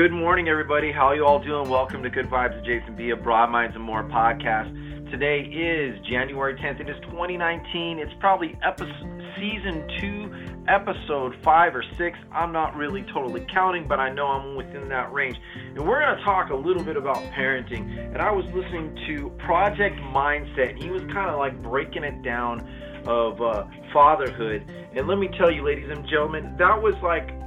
Good 0.00 0.12
morning, 0.12 0.48
everybody. 0.48 0.90
How 0.90 1.12
you 1.12 1.26
all 1.26 1.44
doing? 1.44 1.68
Welcome 1.68 2.02
to 2.04 2.08
Good 2.08 2.24
Vibes 2.30 2.56
with 2.56 2.64
Jason 2.64 2.96
B. 2.96 3.10
of 3.10 3.22
Broad 3.22 3.50
Minds 3.50 3.76
and 3.76 3.84
More 3.84 4.02
podcast. 4.02 4.72
Today 5.10 5.40
is 5.40 6.00
January 6.08 6.54
10th. 6.54 6.80
It 6.80 6.88
is 6.88 6.96
2019. 7.02 7.98
It's 7.98 8.10
probably 8.18 8.58
episode, 8.64 9.22
season 9.36 9.86
two, 10.00 10.32
episode 10.68 11.34
five 11.44 11.76
or 11.76 11.84
six. 11.98 12.18
I'm 12.32 12.50
not 12.50 12.76
really 12.76 13.04
totally 13.12 13.44
counting, 13.52 13.86
but 13.86 14.00
I 14.00 14.10
know 14.10 14.26
I'm 14.26 14.56
within 14.56 14.88
that 14.88 15.12
range. 15.12 15.36
And 15.76 15.86
we're 15.86 16.00
going 16.00 16.16
to 16.16 16.24
talk 16.24 16.48
a 16.48 16.56
little 16.56 16.82
bit 16.82 16.96
about 16.96 17.18
parenting. 17.34 18.14
And 18.14 18.22
I 18.22 18.30
was 18.30 18.46
listening 18.54 18.96
to 19.06 19.28
Project 19.44 19.96
Mindset, 19.96 20.70
and 20.70 20.82
he 20.82 20.88
was 20.88 21.02
kind 21.12 21.28
of 21.28 21.38
like 21.38 21.62
breaking 21.62 22.04
it 22.04 22.22
down 22.22 22.66
of 23.06 23.42
uh, 23.42 23.66
fatherhood. 23.92 24.64
And 24.96 25.06
let 25.06 25.18
me 25.18 25.28
tell 25.36 25.50
you, 25.50 25.62
ladies 25.62 25.90
and 25.90 26.08
gentlemen, 26.08 26.54
that 26.56 26.80
was 26.80 26.94
like 27.02 27.38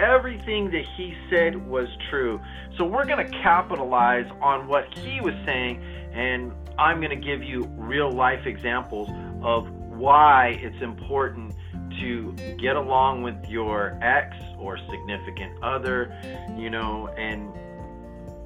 everything 0.00 0.70
that 0.70 0.84
he 0.96 1.14
said 1.28 1.68
was 1.68 1.88
true. 2.08 2.40
So 2.76 2.84
we're 2.84 3.04
going 3.04 3.24
to 3.24 3.38
capitalize 3.42 4.26
on 4.40 4.66
what 4.66 4.92
he 4.98 5.20
was 5.20 5.34
saying, 5.44 5.82
and 6.12 6.52
I'm 6.78 7.00
going 7.00 7.10
to 7.10 7.16
give 7.16 7.42
you 7.42 7.64
real 7.76 8.10
life 8.10 8.46
examples 8.46 9.08
of 9.42 9.70
why 9.70 10.58
it's 10.62 10.82
important 10.82 11.54
to 12.00 12.32
get 12.58 12.76
along 12.76 13.22
with 13.22 13.36
your 13.46 13.98
ex 14.00 14.34
or 14.58 14.78
significant 14.90 15.62
other, 15.62 16.10
you 16.56 16.70
know, 16.70 17.08
and 17.18 17.52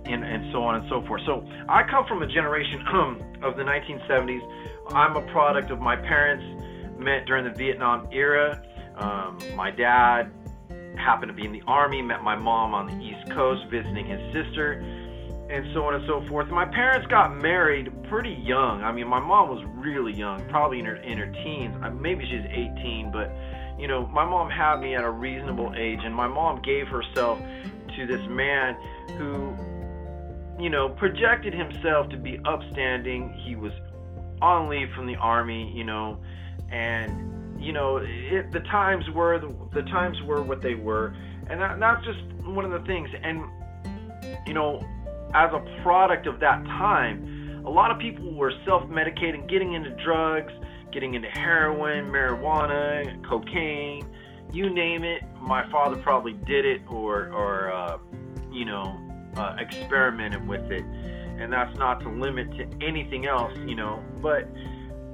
and, 0.06 0.22
and 0.22 0.52
so 0.52 0.62
on 0.62 0.74
and 0.74 0.88
so 0.91 1.02
forth. 1.06 1.22
So 1.24 1.46
I 1.66 1.82
come 1.82 2.05
from 2.06 2.22
a 2.22 2.27
generation 2.27 2.84
of 3.42 3.56
the 3.56 3.62
1970s. 3.62 4.42
I'm 4.92 5.16
a 5.16 5.22
product 5.32 5.70
of 5.70 5.80
my 5.80 5.96
parents 5.96 6.44
met 6.98 7.24
during 7.24 7.44
the 7.44 7.50
Vietnam 7.50 8.06
era. 8.12 8.62
Um, 8.96 9.38
my 9.56 9.70
dad 9.70 10.30
happened 10.96 11.30
to 11.30 11.34
be 11.34 11.44
in 11.44 11.52
the 11.52 11.62
army, 11.66 12.02
met 12.02 12.22
my 12.22 12.36
mom 12.36 12.74
on 12.74 12.86
the 12.86 13.05
East 13.05 13.30
Coast 13.30 13.66
visiting 13.70 14.06
his 14.06 14.20
sister, 14.32 14.72
and 15.50 15.66
so 15.74 15.84
on 15.84 15.94
and 15.94 16.06
so 16.06 16.27
forth. 16.28 16.48
My 16.48 16.64
parents 16.64 17.06
got 17.08 17.36
married 17.36 17.92
pretty 18.05 18.32
young. 18.32 18.82
I 18.82 18.92
mean, 18.92 19.06
my 19.06 19.20
mom 19.20 19.48
was 19.48 19.64
really 19.77 20.12
young, 20.12 20.46
probably 20.48 20.78
in 20.78 20.86
her 20.86 20.96
in 20.96 21.19
her 21.19 21.30
teens. 21.44 21.77
Uh, 21.82 21.91
maybe 21.91 22.24
she's 22.24 22.44
18, 22.50 23.10
but 23.12 23.30
you 23.78 23.88
know, 23.88 24.06
my 24.06 24.24
mom 24.24 24.50
had 24.50 24.80
me 24.80 24.94
at 24.94 25.04
a 25.04 25.10
reasonable 25.10 25.74
age, 25.77 26.00
and 26.02 26.14
my 26.14 26.28
mom 26.28 26.62
gave 26.62 26.88
herself 26.88 27.38
to 27.97 28.06
this 28.06 28.26
man 28.28 28.74
who, 29.19 29.54
you 30.62 30.70
know, 30.70 30.88
projected 30.88 31.52
himself 31.52 32.08
to 32.10 32.16
be 32.16 32.38
upstanding. 32.44 33.32
He 33.44 33.56
was 33.56 33.72
on 34.41 34.69
leave 34.69 34.88
from 34.94 35.06
the 35.06 35.16
army, 35.16 35.72
you 35.74 35.84
know, 35.84 36.19
and 36.70 37.33
you 37.64 37.72
know, 37.72 37.96
it, 38.02 38.52
the 38.52 38.60
times 38.60 39.08
were 39.10 39.38
the, 39.38 39.54
the 39.72 39.82
times 39.88 40.20
were 40.22 40.42
what 40.42 40.60
they 40.60 40.74
were, 40.74 41.16
and 41.48 41.60
that, 41.60 41.80
that's 41.80 42.04
just 42.04 42.20
one 42.44 42.64
of 42.64 42.70
the 42.70 42.86
things. 42.86 43.08
And 43.22 43.44
you 44.46 44.52
know, 44.52 44.80
as 45.34 45.50
a 45.52 45.82
product 45.82 46.26
of 46.26 46.40
that 46.40 46.64
time, 46.64 47.62
a 47.64 47.70
lot 47.70 47.90
of 47.90 47.98
people 47.98 48.34
were 48.34 48.52
self-medicating, 48.66 49.48
getting 49.48 49.72
into 49.72 49.90
drugs, 50.04 50.52
getting 50.92 51.14
into 51.14 51.28
heroin, 51.28 52.10
marijuana, 52.10 53.26
cocaine, 53.28 54.06
you 54.52 54.70
name 54.70 55.02
it. 55.02 55.22
My 55.40 55.68
father 55.70 55.96
probably 55.96 56.34
did 56.34 56.64
it 56.64 56.82
or 56.88 57.32
or 57.32 57.72
uh, 57.72 57.98
you 58.52 58.64
know 58.64 59.00
uh, 59.36 59.56
experimented 59.58 60.46
with 60.46 60.70
it, 60.70 60.84
and 60.84 61.52
that's 61.52 61.76
not 61.78 62.00
to 62.00 62.08
limit 62.08 62.50
to 62.58 62.86
anything 62.86 63.26
else, 63.26 63.52
you 63.66 63.74
know. 63.74 64.02
But 64.20 64.48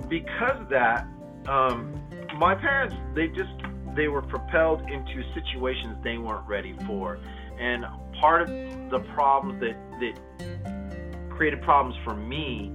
because 0.08 0.60
of 0.60 0.68
that, 0.70 1.06
um, 1.46 1.99
my 2.36 2.54
parents 2.54 2.94
they 3.14 3.28
just 3.28 3.50
they 3.96 4.08
were 4.08 4.22
propelled 4.22 4.82
into 4.82 5.22
situations 5.34 5.96
they 6.02 6.18
weren't 6.18 6.46
ready 6.46 6.74
for. 6.86 7.18
And 7.58 7.84
part 8.20 8.42
of 8.42 8.48
the 8.48 9.00
problems 9.14 9.60
that 9.60 9.76
that 10.00 11.30
created 11.30 11.62
problems 11.62 11.96
for 12.04 12.14
me 12.14 12.72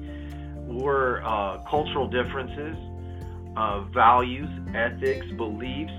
were 0.67 1.21
uh, 1.23 1.59
cultural 1.69 2.07
differences 2.07 2.75
uh, 3.55 3.81
values 3.93 4.49
ethics 4.73 5.27
beliefs 5.37 5.93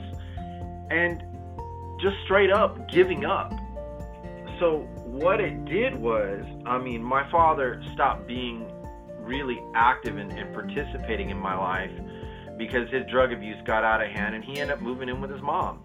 and 0.90 1.22
just 2.00 2.16
straight 2.24 2.50
up 2.50 2.88
giving 2.90 3.24
up. 3.24 3.52
So 4.60 4.86
what 5.16 5.40
it 5.40 5.64
did 5.64 5.94
was 5.94 6.44
i 6.66 6.76
mean 6.76 7.02
my 7.02 7.28
father 7.30 7.82
stopped 7.94 8.26
being 8.26 8.70
really 9.20 9.58
active 9.74 10.18
and, 10.18 10.30
and 10.32 10.52
participating 10.52 11.30
in 11.30 11.38
my 11.38 11.56
life 11.56 11.90
because 12.56 12.88
his 12.90 13.04
drug 13.10 13.32
abuse 13.32 13.56
got 13.66 13.84
out 13.84 14.02
of 14.02 14.10
hand 14.10 14.34
and 14.34 14.44
he 14.44 14.60
ended 14.60 14.76
up 14.76 14.82
moving 14.82 15.08
in 15.08 15.20
with 15.20 15.30
his 15.30 15.42
mom 15.42 15.80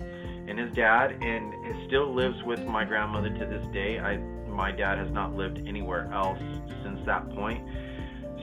and 0.48 0.58
his 0.58 0.72
dad 0.74 1.12
and 1.22 1.54
still 1.88 2.14
lives 2.14 2.42
with 2.44 2.66
my 2.66 2.84
grandmother 2.84 3.30
to 3.30 3.46
this 3.46 3.66
day. 3.74 4.00
I 4.00 4.18
my 4.50 4.72
dad 4.72 4.98
has 4.98 5.10
not 5.12 5.34
lived 5.34 5.60
anywhere 5.66 6.12
else 6.14 6.40
since 6.84 7.00
that 7.06 7.30
point. 7.36 7.66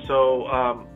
So 0.06 0.46
um, 0.48 0.86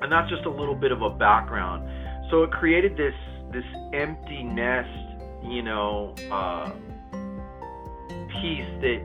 and 0.00 0.10
that's 0.10 0.30
just 0.30 0.44
a 0.44 0.50
little 0.50 0.74
bit 0.74 0.92
of 0.92 1.02
a 1.02 1.10
background. 1.10 1.88
So 2.30 2.42
it 2.42 2.50
created 2.50 2.96
this 2.96 3.14
this 3.52 3.64
empty 3.92 4.42
nest, 4.42 4.88
you 5.44 5.62
know, 5.62 6.14
uh, 6.30 6.70
piece 8.40 8.66
that 8.80 9.02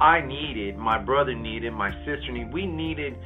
I 0.00 0.20
needed, 0.20 0.76
my 0.76 0.98
brother 0.98 1.34
needed, 1.34 1.72
my 1.72 1.90
sister 2.04 2.32
needed. 2.32 2.52
We 2.52 2.66
needed 2.66 3.18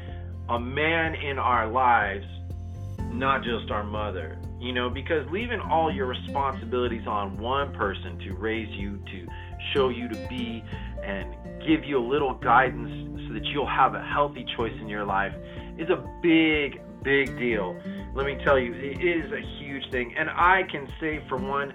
a 0.48 0.58
man 0.58 1.14
in 1.14 1.38
our 1.38 1.68
lives 1.68 2.26
not 3.12 3.42
just 3.42 3.70
our 3.70 3.84
mother. 3.84 4.38
You 4.58 4.72
know, 4.72 4.88
because 4.88 5.28
leaving 5.30 5.60
all 5.60 5.92
your 5.92 6.06
responsibilities 6.06 7.06
on 7.06 7.36
one 7.38 7.72
person 7.74 8.18
to 8.20 8.34
raise 8.34 8.68
you, 8.70 9.02
to 9.10 9.26
show 9.74 9.88
you 9.88 10.08
to 10.08 10.14
be, 10.28 10.62
and 11.02 11.34
give 11.66 11.84
you 11.84 11.98
a 11.98 12.06
little 12.06 12.34
guidance 12.34 13.26
so 13.26 13.34
that 13.34 13.44
you'll 13.46 13.66
have 13.66 13.94
a 13.94 14.02
healthy 14.02 14.46
choice 14.56 14.74
in 14.80 14.88
your 14.88 15.04
life 15.04 15.32
is 15.78 15.88
a 15.90 15.96
big, 16.22 16.80
big 17.02 17.36
deal. 17.38 17.76
Let 18.14 18.26
me 18.26 18.36
tell 18.44 18.58
you, 18.58 18.72
it 18.74 19.02
is 19.02 19.32
a 19.32 19.40
huge 19.58 19.90
thing. 19.90 20.14
And 20.16 20.30
I 20.30 20.62
can 20.70 20.86
say, 21.00 21.24
for 21.28 21.38
one, 21.38 21.72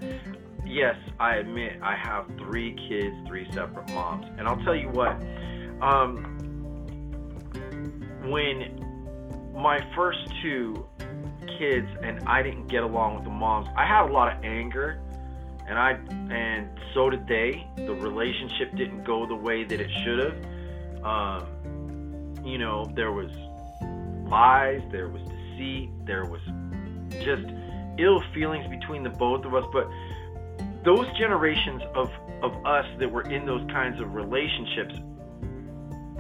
yes, 0.65 0.95
I 1.19 1.35
admit 1.35 1.79
I 1.81 1.95
have 1.95 2.27
three 2.37 2.75
kids, 2.87 3.15
three 3.27 3.47
separate 3.51 3.89
moms. 3.89 4.27
And 4.37 4.47
I'll 4.47 4.63
tell 4.63 4.75
you 4.75 4.89
what, 4.89 5.11
um, 5.81 6.33
when 8.29 8.83
my 9.55 9.79
first 9.95 10.19
two 10.41 10.85
kids 11.58 11.88
and 12.03 12.28
I 12.28 12.44
didn't 12.44 12.68
get 12.68 12.84
along 12.84 13.16
with 13.16 13.24
the 13.24 13.30
moms. 13.30 13.68
I 13.75 13.85
had 13.85 14.09
a 14.09 14.12
lot 14.12 14.35
of 14.35 14.44
anger 14.44 15.00
and 15.68 15.78
I 15.78 15.91
and 16.34 16.69
so 16.94 17.09
did 17.09 17.28
they. 17.28 17.68
The 17.75 17.94
relationship 17.94 18.75
didn't 18.75 19.03
go 19.03 19.25
the 19.25 19.35
way 19.35 19.63
that 19.63 19.80
it 19.80 19.90
should 20.03 20.19
have. 20.19 21.03
Um, 21.03 22.34
you 22.44 22.58
know, 22.58 22.85
there 22.96 23.12
was 23.12 23.31
lies, 24.30 24.81
there 24.91 25.09
was 25.09 25.22
deceit, 25.24 25.90
there 26.06 26.25
was 26.25 26.41
just 27.24 27.44
ill 27.97 28.22
feelings 28.34 28.68
between 28.69 29.03
the 29.03 29.09
both 29.09 29.46
of 29.46 29.53
us. 29.53 29.66
But 29.74 29.88
those 30.84 31.06
generations 31.18 31.81
of 31.96 32.09
of 32.41 32.66
us 32.66 32.85
that 33.00 33.12
were 33.12 33.24
in 33.24 33.46
those 33.46 33.68
kinds 33.69 34.00
of 34.00 34.14
relationships, 34.14 34.96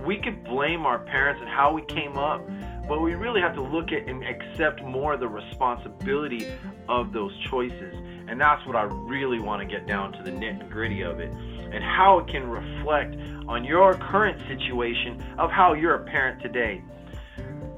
we 0.05 0.17
could 0.17 0.43
blame 0.43 0.85
our 0.85 0.99
parents 0.99 1.39
and 1.41 1.49
how 1.49 1.73
we 1.73 1.83
came 1.83 2.17
up 2.17 2.41
but 2.87 3.01
we 3.01 3.15
really 3.15 3.41
have 3.41 3.53
to 3.55 3.61
look 3.61 3.91
at 3.91 4.07
and 4.07 4.23
accept 4.23 4.81
more 4.83 5.17
the 5.17 5.27
responsibility 5.27 6.47
of 6.87 7.11
those 7.11 7.37
choices. 7.49 7.93
And 8.29 8.39
that's 8.39 8.65
what 8.65 8.75
I 8.75 8.83
really 8.83 9.39
want 9.39 9.61
to 9.61 9.67
get 9.67 9.87
down 9.87 10.11
to 10.13 10.23
the 10.23 10.31
nit 10.31 10.61
and 10.61 10.69
gritty 10.69 11.01
of 11.01 11.19
it 11.19 11.31
and 11.31 11.83
how 11.83 12.19
it 12.19 12.27
can 12.27 12.49
reflect 12.49 13.15
on 13.47 13.63
your 13.63 13.93
current 13.93 14.39
situation 14.47 15.23
of 15.37 15.51
how 15.51 15.73
you're 15.73 15.95
a 15.95 16.05
parent 16.05 16.41
today. 16.41 16.81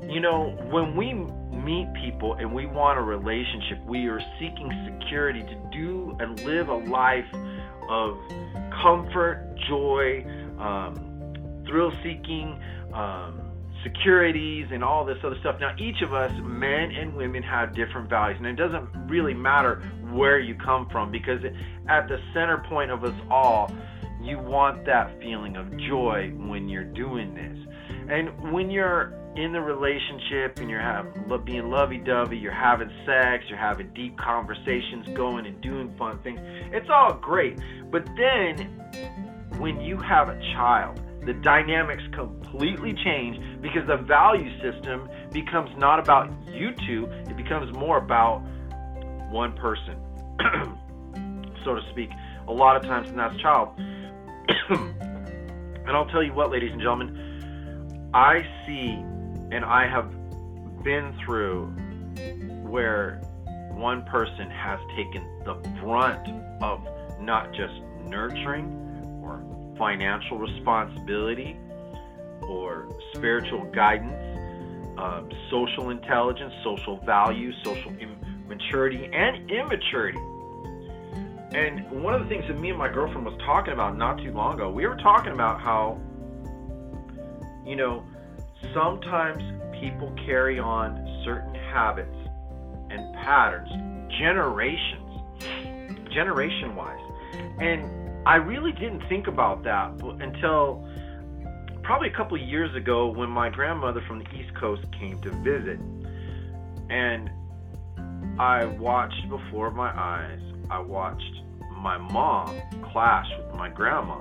You 0.08 0.20
know, 0.20 0.56
when 0.70 0.96
we 0.96 1.14
meet 1.14 1.88
people 1.94 2.34
and 2.36 2.54
we 2.54 2.66
want 2.66 2.98
a 2.98 3.02
relationship, 3.02 3.84
we 3.86 4.08
are 4.08 4.22
seeking 4.40 4.72
security 5.02 5.44
to 5.44 5.56
do 5.72 6.16
and 6.20 6.40
live 6.42 6.70
a 6.70 6.78
life 6.78 7.32
of 7.88 8.18
comfort, 8.82 9.56
joy, 9.68 10.26
um, 10.60 11.64
thrill 11.68 11.92
seeking, 12.04 12.60
um, 12.94 13.49
securities 13.84 14.68
and 14.72 14.84
all 14.84 15.06
this 15.06 15.18
other 15.24 15.38
stuff. 15.40 15.60
Now, 15.60 15.76
each 15.78 16.02
of 16.02 16.14
us, 16.14 16.32
men 16.44 16.92
and 16.92 17.16
women, 17.16 17.44
have 17.44 17.76
different 17.76 18.10
values, 18.10 18.38
and 18.38 18.48
it 18.48 18.56
doesn't 18.56 18.88
really 19.08 19.34
matter 19.34 19.82
where 20.12 20.40
you 20.40 20.56
come 20.56 20.88
from 20.90 21.12
because 21.12 21.44
at 21.88 22.08
the 22.08 22.20
center 22.34 22.64
point 22.70 22.92
of 22.92 23.04
us 23.04 23.16
all, 23.30 23.72
you 24.22 24.38
want 24.38 24.86
that 24.86 25.18
feeling 25.22 25.56
of 25.56 25.76
joy 25.78 26.32
when 26.36 26.68
you're 26.68 26.84
doing 26.84 27.34
this. 27.34 27.58
And 28.10 28.52
when 28.52 28.70
you're 28.70 29.14
in 29.36 29.54
the 29.54 29.62
relationship 29.62 30.60
and 30.60 30.70
you're 30.70 30.82
having, 30.82 31.14
being 31.46 31.70
lovey-dovey, 31.70 32.38
you're 32.38 32.52
having 32.52 32.90
sex, 33.06 33.46
you're 33.48 33.58
having 33.58 33.94
deep 33.94 34.18
conversations, 34.18 35.08
going 35.16 35.46
and 35.46 35.62
doing 35.62 35.96
fun 35.98 36.20
things, 36.20 36.40
it's 36.74 36.90
all 36.90 37.14
great. 37.14 37.58
But 37.90 38.06
then 38.18 38.58
when 39.58 39.80
you 39.80 39.98
have 39.98 40.30
a 40.30 40.40
child, 40.54 41.00
the 41.26 41.34
dynamics 41.34 42.04
completely 42.14 42.94
change 43.04 43.38
because 43.62 43.86
the 43.88 43.98
value 43.98 44.50
system 44.62 45.10
becomes 45.32 45.70
not 45.78 46.00
about 46.00 46.32
you 46.48 46.72
two, 46.88 47.08
it 47.28 47.36
becomes 47.36 47.76
more 47.76 47.98
about 47.98 48.40
one 49.30 49.54
person, 49.54 49.96
so 51.64 51.76
to 51.76 51.82
speak, 51.92 52.10
a 52.48 52.52
lot 52.52 52.76
of 52.76 52.84
times, 52.84 53.10
and 53.10 53.20
that's 53.20 53.36
child. 53.42 53.70
and 54.70 55.90
I'll 55.90 56.08
tell 56.08 56.24
you 56.24 56.34
what, 56.34 56.52
ladies 56.52 56.72
and 56.72 56.82
gentlemen, 56.82 58.10
I 58.14 58.40
see 58.66 58.90
and 59.52 59.66
I 59.66 59.88
have 59.88 60.12
been 60.84 61.16
through 61.26 61.68
where 62.64 63.22
one 63.72 64.04
person 64.06 64.50
has 64.50 64.80
taken 64.96 65.26
the 65.46 65.54
brunt 65.82 66.28
of 66.62 66.82
not 67.22 67.52
just 67.54 67.74
nurturing 68.06 68.89
financial 69.80 70.38
responsibility 70.38 71.58
or 72.48 72.88
spiritual 73.16 73.64
guidance, 73.72 74.14
uh, 75.00 75.24
social 75.50 75.90
intelligence, 75.90 76.54
social 76.64 76.98
value, 77.06 77.52
social 77.64 77.92
Im- 78.00 78.46
maturity, 78.48 79.10
and 79.12 79.50
immaturity. 79.50 80.20
And 81.52 82.04
one 82.04 82.14
of 82.14 82.22
the 82.22 82.28
things 82.28 82.46
that 82.48 82.60
me 82.60 82.70
and 82.70 82.78
my 82.78 82.90
girlfriend 82.90 83.26
was 83.26 83.36
talking 83.44 83.74
about 83.74 83.98
not 83.98 84.20
too 84.20 84.32
long 84.32 84.56
ago, 84.56 84.70
we 84.70 84.86
were 84.86 84.98
talking 84.98 85.32
about 85.32 85.60
how, 85.60 86.00
you 87.66 87.76
know, 87.76 88.04
sometimes 88.74 89.42
people 89.80 90.14
carry 90.26 90.60
on 90.60 91.24
certain 91.26 91.56
habits 91.56 92.16
and 92.92 93.16
patterns 93.16 93.70
generations, 94.20 95.22
generation 96.14 96.76
wise. 96.76 97.00
And 97.60 97.99
I 98.30 98.36
really 98.36 98.74
didn't 98.74 99.02
think 99.10 99.26
about 99.26 99.64
that 99.64 99.90
until 100.22 100.88
probably 101.82 102.10
a 102.10 102.16
couple 102.16 102.40
of 102.40 102.48
years 102.48 102.70
ago 102.76 103.08
when 103.08 103.28
my 103.28 103.50
grandmother 103.50 104.04
from 104.08 104.20
the 104.20 104.30
East 104.36 104.56
Coast 104.56 104.84
came 105.00 105.20
to 105.22 105.32
visit. 105.42 105.80
And 106.92 107.32
I 108.40 108.66
watched 108.66 109.28
before 109.30 109.72
my 109.72 109.90
eyes, 110.00 110.40
I 110.70 110.78
watched 110.78 111.42
my 111.76 111.98
mom 111.98 112.56
clash 112.94 113.26
with 113.36 113.56
my 113.56 113.68
grandma. 113.68 114.20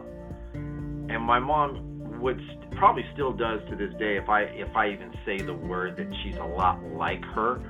And 0.55 1.23
my 1.23 1.39
mom 1.39 2.19
would 2.19 2.41
probably 2.77 3.05
still 3.13 3.35
does 3.35 3.61
to 3.69 3.77
this 3.77 3.93
day 3.99 4.17
if 4.17 4.31
I 4.31 4.45
if 4.45 4.75
I 4.75 4.89
even 4.89 5.13
say 5.27 5.37
the 5.37 5.53
word 5.53 5.99
that 5.99 6.11
she's 6.23 6.39
a 6.39 6.47
lot 6.47 6.83
like 6.95 7.23
her. 7.27 7.61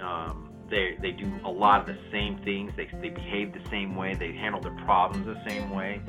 Um, 0.00 0.41
they 0.72 0.96
they 1.00 1.12
do 1.12 1.30
a 1.44 1.50
lot 1.50 1.80
of 1.80 1.86
the 1.86 1.98
same 2.10 2.38
things. 2.38 2.72
They 2.76 2.88
they 3.00 3.10
behave 3.10 3.52
the 3.52 3.62
same 3.70 3.94
way. 3.94 4.14
They 4.14 4.32
handle 4.32 4.60
their 4.60 4.76
problems 4.84 5.26
the 5.26 5.40
same 5.48 5.70
way. 5.70 6.00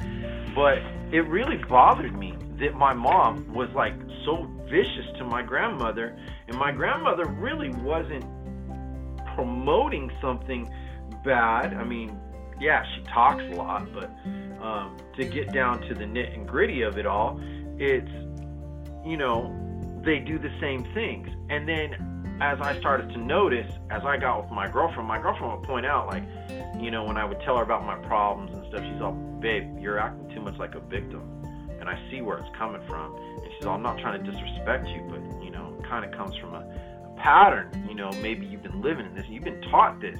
But 0.56 0.78
it 1.14 1.28
really 1.28 1.58
bothered 1.70 2.18
me 2.18 2.34
that 2.60 2.74
my 2.74 2.94
mom 2.94 3.54
was 3.54 3.70
like 3.76 3.94
so 4.26 4.50
vicious 4.70 5.06
to 5.18 5.26
my 5.26 5.44
grandmother, 5.44 6.18
and 6.48 6.58
my 6.58 6.72
grandmother 6.72 7.26
really 7.26 7.70
wasn't 7.70 8.26
promoting 9.36 10.10
something 10.22 10.70
bad. 11.26 11.74
I 11.74 11.84
mean, 11.84 12.18
yeah, 12.60 12.84
she 12.96 13.04
talks 13.14 13.44
a 13.44 13.56
lot, 13.56 13.86
but 13.94 14.10
um, 14.64 14.98
to 15.18 15.26
get 15.26 15.52
down 15.52 15.82
to 15.82 15.94
the 15.94 16.06
nit 16.06 16.34
and 16.34 16.48
gritty 16.48 16.84
of 16.84 16.98
it 16.98 17.06
all, 17.06 17.38
it's 17.78 18.12
you 19.06 19.18
know 19.18 19.54
they 20.06 20.20
do 20.20 20.40
the 20.40 20.52
same 20.62 20.86
things, 20.94 21.28
and 21.50 21.68
then 21.68 22.13
as 22.42 22.60
I 22.62 22.78
started 22.80 23.10
to 23.10 23.18
notice, 23.18 23.72
as 23.90 24.04
I 24.04 24.18
got 24.18 24.44
with 24.44 24.52
my 24.52 24.68
girlfriend, 24.68 25.08
my 25.08 25.22
girlfriend 25.22 25.60
would 25.60 25.68
point 25.68 25.86
out, 25.86 26.08
like, 26.08 26.24
you 26.80 26.92
know, 26.92 27.04
when 27.04 27.18
I 27.18 27.26
would 27.26 27.40
tell 27.42 27.58
her 27.58 27.64
about 27.64 27.86
my 27.86 27.96
problems 28.08 28.54
and 28.54 28.66
stuff, 28.68 28.84
she's 28.84 29.02
all, 29.02 29.14
babe, 29.14 29.80
you're 29.80 30.00
acting 30.00 30.30
too 30.34 30.42
much 30.42 30.58
like 30.58 30.76
a 30.76 30.80
victim. 30.80 31.22
And 31.80 31.90
I 31.90 32.00
see 32.10 32.22
where 32.22 32.38
it's 32.38 32.50
coming 32.58 32.82
from. 32.88 33.16
And 33.16 33.52
she's 33.56 33.66
all, 33.66 33.76
I'm 33.76 33.84
not 33.84 34.00
trying 34.00 34.24
to 34.24 34.32
disrespect 34.32 34.88
you, 34.88 35.06
but, 35.10 35.44
you 35.44 35.52
know, 35.52 35.76
it 35.78 35.86
kind 35.88 36.06
of 36.06 36.12
comes 36.12 36.36
from 36.38 36.54
a, 36.54 36.60
a 36.60 37.22
pattern. 37.22 37.86
You 37.88 37.96
know, 37.96 38.12
maybe 38.22 38.46
you've 38.46 38.64
been 38.64 38.82
living 38.82 39.06
in 39.06 39.14
this, 39.14 39.26
you've 39.28 39.44
been 39.44 39.62
taught 39.64 40.02
this. 40.02 40.20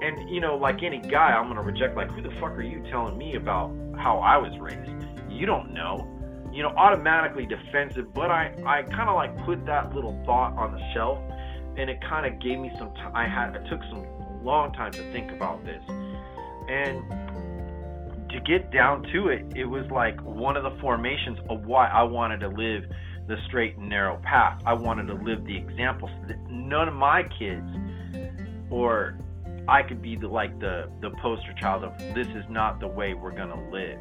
And, 0.00 0.30
you 0.30 0.40
know, 0.40 0.56
like 0.56 0.82
any 0.82 0.98
guy, 0.98 1.32
I'm 1.32 1.44
going 1.44 1.56
to 1.56 1.62
reject, 1.62 1.96
like, 1.96 2.10
who 2.10 2.22
the 2.22 2.30
fuck 2.40 2.52
are 2.52 2.62
you 2.62 2.82
telling 2.90 3.16
me 3.16 3.36
about 3.36 3.74
how 3.96 4.18
I 4.18 4.36
was 4.36 4.56
raised? 4.58 4.90
You 5.28 5.46
don't 5.46 5.72
know 5.72 6.17
you 6.58 6.64
know, 6.64 6.70
automatically 6.70 7.46
defensive, 7.46 8.12
but 8.12 8.32
I, 8.32 8.52
I 8.66 8.82
kind 8.82 9.08
of 9.08 9.14
like 9.14 9.46
put 9.46 9.64
that 9.66 9.94
little 9.94 10.20
thought 10.26 10.58
on 10.58 10.72
the 10.72 10.92
shelf 10.92 11.20
and 11.76 11.88
it 11.88 12.00
kind 12.00 12.26
of 12.26 12.40
gave 12.40 12.58
me 12.58 12.72
some 12.76 12.92
time. 12.94 13.14
I 13.14 13.28
had, 13.28 13.56
I 13.56 13.68
took 13.68 13.80
some 13.84 14.04
long 14.42 14.72
time 14.72 14.90
to 14.90 15.12
think 15.12 15.30
about 15.30 15.64
this. 15.64 15.80
And 16.68 18.28
to 18.28 18.40
get 18.40 18.72
down 18.72 19.04
to 19.12 19.28
it, 19.28 19.46
it 19.54 19.66
was 19.66 19.88
like 19.92 20.20
one 20.22 20.56
of 20.56 20.64
the 20.64 20.76
formations 20.80 21.38
of 21.48 21.64
why 21.64 21.86
I 21.86 22.02
wanted 22.02 22.40
to 22.40 22.48
live 22.48 22.90
the 23.28 23.36
straight 23.46 23.76
and 23.76 23.88
narrow 23.88 24.16
path. 24.24 24.60
I 24.66 24.72
wanted 24.72 25.06
to 25.06 25.14
live 25.14 25.44
the 25.44 25.56
example 25.56 26.10
so 26.12 26.26
that 26.26 26.40
none 26.50 26.88
of 26.88 26.94
my 26.94 27.22
kids 27.38 27.70
or 28.68 29.16
I 29.68 29.84
could 29.84 30.02
be 30.02 30.16
the 30.16 30.26
like 30.26 30.58
the 30.58 30.90
the 31.02 31.10
poster 31.22 31.54
child 31.60 31.84
of 31.84 31.96
this 32.16 32.26
is 32.26 32.44
not 32.50 32.80
the 32.80 32.88
way 32.88 33.14
we're 33.14 33.36
gonna 33.36 33.70
live, 33.70 34.00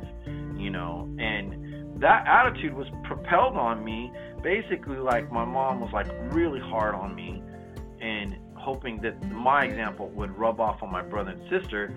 you 0.57 0.71
know. 0.71 1.07
And 1.19 1.66
that 1.99 2.27
attitude 2.27 2.73
was 2.73 2.87
propelled 3.03 3.55
on 3.55 3.83
me. 3.83 4.11
Basically 4.43 4.97
like 4.97 5.31
my 5.31 5.45
mom 5.45 5.79
was 5.79 5.91
like 5.91 6.07
really 6.31 6.59
hard 6.59 6.95
on 6.95 7.15
me 7.15 7.41
and 8.01 8.37
hoping 8.55 9.01
that 9.01 9.31
my 9.31 9.65
example 9.65 10.09
would 10.09 10.37
rub 10.37 10.59
off 10.59 10.83
on 10.83 10.91
my 10.91 11.01
brother 11.01 11.31
and 11.31 11.49
sister. 11.49 11.95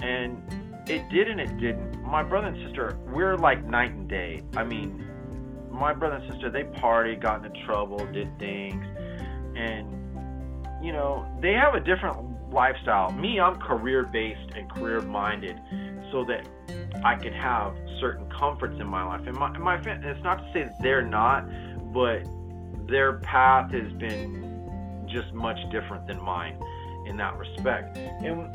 And 0.00 0.42
it 0.88 1.08
did 1.10 1.28
and 1.28 1.40
it 1.40 1.58
didn't. 1.58 2.02
My 2.02 2.22
brother 2.22 2.48
and 2.48 2.66
sister 2.66 2.98
we're 3.12 3.36
like 3.36 3.64
night 3.64 3.90
and 3.90 4.08
day. 4.08 4.42
I 4.56 4.64
mean 4.64 5.06
my 5.70 5.92
brother 5.92 6.16
and 6.16 6.32
sister 6.32 6.50
they 6.50 6.64
party 6.80 7.16
got 7.16 7.44
into 7.44 7.64
trouble 7.64 7.98
did 8.12 8.38
things. 8.38 8.84
And 9.56 9.92
you 10.84 10.92
know 10.92 11.26
they 11.42 11.52
have 11.52 11.74
a 11.74 11.80
different 11.80 12.50
lifestyle. 12.52 13.12
Me 13.12 13.40
i'm 13.40 13.56
career 13.56 14.04
based 14.04 14.52
and 14.56 14.70
career 14.70 15.00
minded 15.00 15.58
so 16.10 16.24
that 16.24 16.46
I 17.04 17.16
can 17.16 17.32
have 17.32 17.76
certain 18.00 18.28
comforts 18.30 18.76
in 18.80 18.86
my 18.86 19.04
life. 19.04 19.26
And 19.26 19.36
my, 19.36 19.56
my 19.58 19.76
it's 19.76 20.22
not 20.22 20.36
to 20.38 20.50
say 20.52 20.62
that 20.64 20.82
they're 20.82 21.06
not, 21.06 21.46
but 21.92 22.24
their 22.88 23.14
path 23.18 23.70
has 23.72 23.92
been 23.94 25.06
just 25.08 25.32
much 25.32 25.58
different 25.70 26.06
than 26.06 26.22
mine 26.22 26.58
in 27.06 27.16
that 27.16 27.36
respect. 27.38 27.96
And 27.96 28.54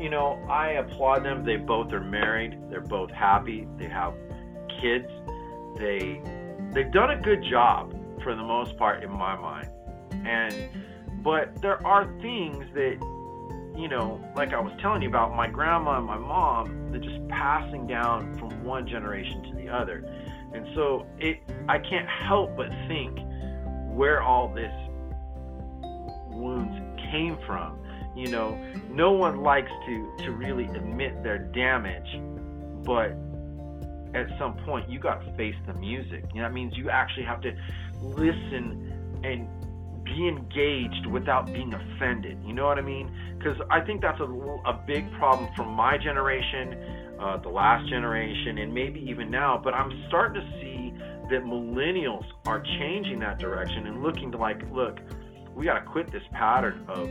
you 0.00 0.10
know, 0.10 0.40
I 0.48 0.72
applaud 0.72 1.24
them. 1.24 1.44
They 1.44 1.56
both 1.56 1.92
are 1.92 2.00
married. 2.00 2.58
They're 2.70 2.80
both 2.80 3.10
happy. 3.10 3.66
They 3.78 3.88
have 3.88 4.14
kids. 4.80 5.08
They 5.78 6.20
they've 6.72 6.92
done 6.92 7.10
a 7.10 7.20
good 7.20 7.42
job 7.44 7.94
for 8.22 8.34
the 8.34 8.42
most 8.42 8.76
part 8.76 9.02
in 9.02 9.10
my 9.10 9.36
mind. 9.36 9.68
And 10.24 10.54
but 11.22 11.60
there 11.60 11.84
are 11.86 12.04
things 12.20 12.64
that 12.74 12.98
you 13.78 13.86
know, 13.86 14.20
like 14.34 14.52
I 14.52 14.60
was 14.60 14.72
telling 14.80 15.02
you 15.02 15.08
about 15.08 15.36
my 15.36 15.46
grandma 15.46 15.98
and 15.98 16.06
my 16.06 16.18
mom, 16.18 16.90
they're 16.90 17.00
just 17.00 17.26
passing 17.28 17.86
down 17.86 18.36
from 18.36 18.64
one 18.64 18.88
generation 18.88 19.40
to 19.44 19.54
the 19.54 19.68
other. 19.68 20.04
And 20.52 20.66
so 20.74 21.06
it 21.20 21.38
I 21.68 21.78
can't 21.78 22.08
help 22.08 22.56
but 22.56 22.70
think 22.88 23.16
where 23.94 24.20
all 24.20 24.52
this 24.52 24.72
wounds 26.30 26.74
came 27.12 27.38
from. 27.46 27.78
You 28.16 28.28
know, 28.28 28.60
no 28.90 29.12
one 29.12 29.42
likes 29.42 29.70
to 29.86 30.16
to 30.24 30.32
really 30.32 30.64
admit 30.64 31.22
their 31.22 31.38
damage, 31.38 32.20
but 32.84 33.12
at 34.12 34.26
some 34.40 34.56
point 34.64 34.90
you 34.90 34.98
got 34.98 35.24
to 35.24 35.32
face 35.36 35.54
the 35.68 35.74
music. 35.74 36.24
You 36.34 36.40
know, 36.40 36.48
that 36.48 36.52
means 36.52 36.76
you 36.76 36.90
actually 36.90 37.26
have 37.26 37.40
to 37.42 37.52
listen 38.02 39.20
and 39.22 39.48
be 40.14 40.28
engaged 40.28 41.06
without 41.06 41.46
being 41.46 41.72
offended. 41.74 42.38
You 42.44 42.52
know 42.52 42.66
what 42.66 42.78
I 42.78 42.82
mean? 42.82 43.10
Because 43.38 43.56
I 43.70 43.80
think 43.80 44.00
that's 44.00 44.20
a, 44.20 44.24
a 44.24 44.82
big 44.86 45.10
problem 45.12 45.48
from 45.54 45.72
my 45.72 45.98
generation, 45.98 46.74
uh, 47.20 47.36
the 47.36 47.48
last 47.48 47.88
generation, 47.88 48.58
and 48.58 48.72
maybe 48.72 49.00
even 49.00 49.30
now. 49.30 49.60
But 49.62 49.74
I'm 49.74 49.92
starting 50.08 50.40
to 50.42 50.48
see 50.60 50.92
that 51.30 51.44
millennials 51.44 52.24
are 52.46 52.62
changing 52.78 53.20
that 53.20 53.38
direction 53.38 53.86
and 53.86 54.02
looking 54.02 54.32
to 54.32 54.38
like, 54.38 54.60
look, 54.72 54.98
we 55.54 55.64
got 55.66 55.78
to 55.80 55.84
quit 55.86 56.10
this 56.10 56.22
pattern 56.32 56.84
of, 56.88 57.10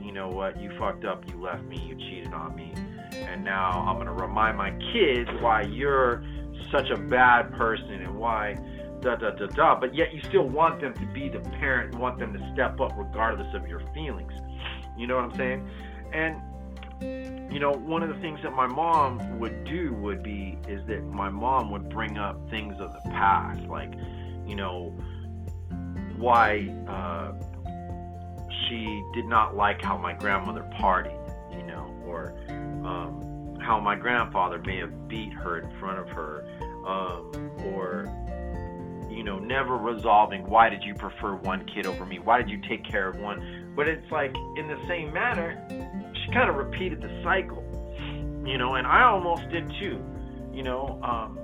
you 0.00 0.12
know 0.12 0.28
what, 0.28 0.60
you 0.60 0.70
fucked 0.78 1.04
up, 1.04 1.24
you 1.28 1.40
left 1.42 1.64
me, 1.64 1.76
you 1.80 1.96
cheated 1.96 2.32
on 2.32 2.54
me, 2.54 2.72
and 3.12 3.42
now 3.44 3.70
I'm 3.86 3.96
going 3.96 4.06
to 4.06 4.12
remind 4.12 4.56
my 4.56 4.70
kids 4.92 5.28
why 5.40 5.62
you're 5.62 6.22
such 6.70 6.90
a 6.90 6.96
bad 6.96 7.52
person 7.52 8.02
and 8.02 8.14
why 8.16 8.54
da 9.00 9.16
da 9.16 9.30
da 9.30 9.46
da, 9.46 9.78
but 9.78 9.94
yet 9.94 10.14
you 10.14 10.20
still 10.22 10.48
want 10.48 10.80
them 10.80 10.94
to 10.94 11.06
be 11.06 11.28
the 11.28 11.40
parent, 11.60 11.94
want 11.94 12.18
them 12.18 12.32
to 12.32 12.52
step 12.52 12.80
up 12.80 12.92
regardless 12.96 13.54
of 13.54 13.66
your 13.68 13.80
feelings. 13.94 14.32
You 14.96 15.06
know 15.06 15.16
what 15.16 15.24
I'm 15.24 15.36
saying? 15.36 15.68
And 16.12 16.40
you 17.00 17.60
know, 17.60 17.72
one 17.72 18.02
of 18.02 18.08
the 18.08 18.20
things 18.20 18.40
that 18.42 18.54
my 18.54 18.66
mom 18.66 19.38
would 19.38 19.64
do 19.64 19.94
would 19.94 20.22
be 20.22 20.58
is 20.68 20.84
that 20.88 21.02
my 21.04 21.28
mom 21.28 21.70
would 21.70 21.88
bring 21.88 22.18
up 22.18 22.38
things 22.50 22.74
of 22.80 22.92
the 22.92 23.10
past, 23.10 23.62
like, 23.68 23.92
you 24.46 24.54
know, 24.54 24.94
why 26.16 26.68
uh, 26.88 27.32
she 28.68 29.02
did 29.14 29.26
not 29.26 29.56
like 29.56 29.80
how 29.80 29.96
my 29.96 30.12
grandmother 30.12 30.68
partied, 30.78 31.16
you 31.56 31.62
know, 31.62 31.94
or 32.04 32.34
um, 32.84 33.56
how 33.60 33.78
my 33.80 33.94
grandfather 33.94 34.58
may 34.58 34.78
have 34.78 35.08
beat 35.08 35.32
her 35.32 35.58
in 35.58 35.78
front 35.78 35.98
of 35.98 36.08
her, 36.08 36.44
um, 36.86 37.50
or 37.66 38.04
you 39.18 39.24
know, 39.24 39.40
never 39.40 39.76
resolving 39.76 40.48
why 40.48 40.68
did 40.68 40.84
you 40.84 40.94
prefer 40.94 41.34
one 41.34 41.66
kid 41.66 41.86
over 41.86 42.06
me? 42.06 42.20
Why 42.20 42.38
did 42.40 42.48
you 42.48 42.60
take 42.68 42.84
care 42.84 43.08
of 43.08 43.16
one? 43.16 43.72
But 43.74 43.88
it's 43.88 44.08
like 44.12 44.32
in 44.56 44.68
the 44.68 44.78
same 44.86 45.12
manner, 45.12 45.60
she 46.14 46.32
kind 46.32 46.48
of 46.48 46.54
repeated 46.54 47.02
the 47.02 47.20
cycle, 47.24 47.64
you 48.46 48.56
know, 48.58 48.76
and 48.76 48.86
I 48.86 49.02
almost 49.02 49.42
did 49.50 49.68
too. 49.80 50.00
You 50.52 50.62
know, 50.62 51.00
um, 51.02 51.36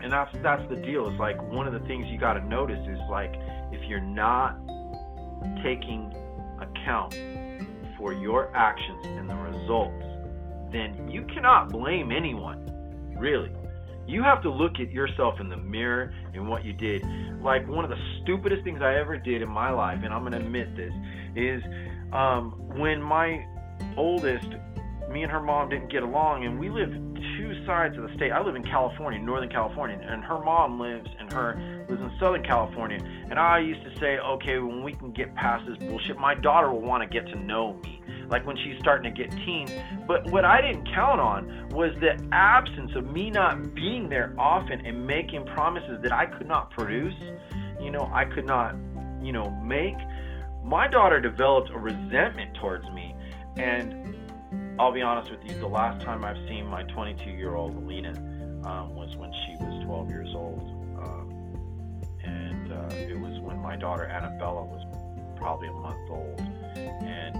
and 0.00 0.12
that's 0.12 0.32
that's 0.44 0.62
the 0.70 0.76
deal. 0.76 1.08
It's 1.08 1.18
like 1.18 1.42
one 1.42 1.66
of 1.66 1.72
the 1.72 1.86
things 1.88 2.06
you 2.06 2.18
got 2.18 2.34
to 2.34 2.46
notice 2.46 2.86
is 2.88 3.00
like 3.10 3.34
if 3.72 3.88
you're 3.88 3.98
not 3.98 4.56
taking 5.64 6.14
account 6.60 7.14
for 7.98 8.12
your 8.12 8.54
actions 8.54 9.06
and 9.06 9.28
the 9.28 9.34
results, 9.34 10.04
then 10.70 11.10
you 11.10 11.22
cannot 11.34 11.70
blame 11.70 12.12
anyone. 12.12 12.64
Really. 13.18 13.50
You 14.10 14.24
have 14.24 14.42
to 14.42 14.50
look 14.50 14.80
at 14.80 14.90
yourself 14.90 15.38
in 15.38 15.48
the 15.48 15.56
mirror 15.56 16.12
and 16.34 16.48
what 16.48 16.64
you 16.64 16.72
did. 16.72 17.04
Like 17.40 17.68
one 17.68 17.84
of 17.84 17.90
the 17.90 18.20
stupidest 18.20 18.64
things 18.64 18.82
I 18.82 18.96
ever 18.96 19.16
did 19.16 19.40
in 19.40 19.48
my 19.48 19.70
life, 19.70 20.00
and 20.02 20.12
I'm 20.12 20.28
to 20.28 20.36
admit 20.36 20.74
this, 20.74 20.92
is 21.36 21.62
um, 22.12 22.50
when 22.76 23.00
my 23.00 23.46
oldest, 23.96 24.48
me 25.08 25.22
and 25.22 25.30
her 25.30 25.40
mom 25.40 25.68
didn't 25.68 25.92
get 25.92 26.02
along, 26.02 26.44
and 26.44 26.58
we 26.58 26.68
lived 26.70 26.94
two 27.38 27.64
sides 27.64 27.96
of 27.96 28.02
the 28.02 28.12
state. 28.16 28.32
I 28.32 28.42
live 28.42 28.56
in 28.56 28.64
California, 28.64 29.20
Northern 29.20 29.48
California, 29.48 30.00
and 30.02 30.24
her 30.24 30.42
mom 30.42 30.80
lives 30.80 31.08
and 31.20 31.32
her 31.32 31.86
lives 31.88 32.02
in 32.02 32.10
Southern 32.18 32.42
California. 32.42 32.98
And 33.30 33.38
I 33.38 33.60
used 33.60 33.84
to 33.84 33.96
say, 34.00 34.18
okay, 34.18 34.58
when 34.58 34.82
we 34.82 34.92
can 34.92 35.12
get 35.12 35.32
past 35.36 35.68
this 35.68 35.78
bullshit, 35.88 36.18
my 36.18 36.34
daughter 36.34 36.72
will 36.72 36.82
want 36.82 37.04
to 37.04 37.08
get 37.08 37.28
to 37.28 37.38
know 37.38 37.74
me, 37.84 37.99
like 38.30 38.46
when 38.46 38.56
she's 38.56 38.78
starting 38.78 39.12
to 39.12 39.22
get 39.22 39.30
teens. 39.44 39.72
But 40.06 40.30
what 40.30 40.44
I 40.44 40.60
didn't 40.60 40.86
count 40.94 41.20
on 41.20 41.68
was 41.70 41.92
the 42.00 42.16
absence 42.32 42.92
of 42.94 43.10
me 43.10 43.30
not 43.30 43.74
being 43.74 44.08
there 44.08 44.34
often 44.38 44.84
and 44.86 45.06
making 45.06 45.44
promises 45.46 45.98
that 46.02 46.12
I 46.12 46.26
could 46.26 46.46
not 46.46 46.70
produce. 46.70 47.14
You 47.80 47.90
know, 47.90 48.10
I 48.12 48.24
could 48.24 48.46
not, 48.46 48.76
you 49.20 49.32
know, 49.32 49.50
make. 49.62 49.96
My 50.64 50.86
daughter 50.86 51.20
developed 51.20 51.70
a 51.70 51.78
resentment 51.78 52.54
towards 52.60 52.88
me, 52.90 53.14
and 53.56 54.16
I'll 54.78 54.92
be 54.92 55.02
honest 55.02 55.30
with 55.30 55.40
you, 55.44 55.58
the 55.58 55.66
last 55.66 56.04
time 56.04 56.24
I've 56.24 56.38
seen 56.48 56.66
my 56.66 56.84
22 56.84 57.30
year 57.30 57.54
old 57.54 57.76
Alina 57.76 58.12
um, 58.64 58.94
was 58.94 59.14
when 59.16 59.32
she 59.32 59.56
was 59.62 59.84
12 59.84 60.10
years 60.10 60.30
old. 60.34 60.60
Um, 61.02 62.02
and 62.22 62.72
uh, 62.72 62.94
it 62.94 63.18
was 63.18 63.40
when 63.40 63.58
my 63.58 63.76
daughter 63.76 64.04
Annabella 64.04 64.64
was 64.64 64.84
probably 65.36 65.68
a 65.68 65.72
month 65.72 66.10
old. 66.10 66.40
And 66.76 67.36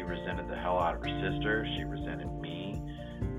she 0.00 0.04
resented 0.04 0.48
the 0.48 0.56
hell 0.56 0.78
out 0.78 0.96
of 0.96 1.02
her 1.02 1.30
sister. 1.30 1.66
She 1.76 1.84
resented 1.84 2.32
me. 2.40 2.82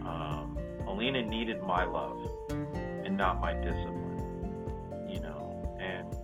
Um, 0.06 0.58
Alina 0.88 1.24
needed 1.24 1.62
my 1.64 1.84
love 1.86 2.20
and 2.52 3.18
not 3.18 3.42
my 3.42 3.54
discipline. 3.54 5.08
You 5.10 5.22
know, 5.22 5.78
and 5.80 6.16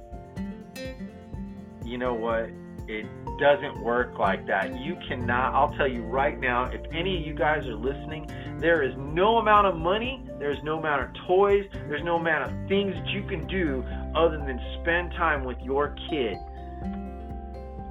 you 1.83 1.97
know 1.97 2.13
what? 2.13 2.49
It 2.87 3.05
doesn't 3.39 3.83
work 3.83 4.19
like 4.19 4.45
that. 4.47 4.79
You 4.79 4.95
cannot, 5.07 5.55
I'll 5.55 5.75
tell 5.75 5.87
you 5.87 6.03
right 6.03 6.39
now, 6.39 6.65
if 6.65 6.81
any 6.93 7.17
of 7.19 7.25
you 7.25 7.33
guys 7.33 7.65
are 7.65 7.75
listening, 7.75 8.29
there 8.59 8.83
is 8.83 8.93
no 8.97 9.37
amount 9.37 9.67
of 9.67 9.75
money, 9.75 10.23
there's 10.39 10.61
no 10.63 10.79
amount 10.79 11.03
of 11.03 11.09
toys, 11.27 11.65
there's 11.73 12.03
no 12.03 12.15
amount 12.17 12.49
of 12.49 12.69
things 12.69 12.93
that 12.93 13.07
you 13.07 13.23
can 13.23 13.45
do 13.47 13.83
other 14.15 14.37
than 14.37 14.59
spend 14.81 15.11
time 15.13 15.43
with 15.43 15.59
your 15.61 15.95
kid. 16.09 16.37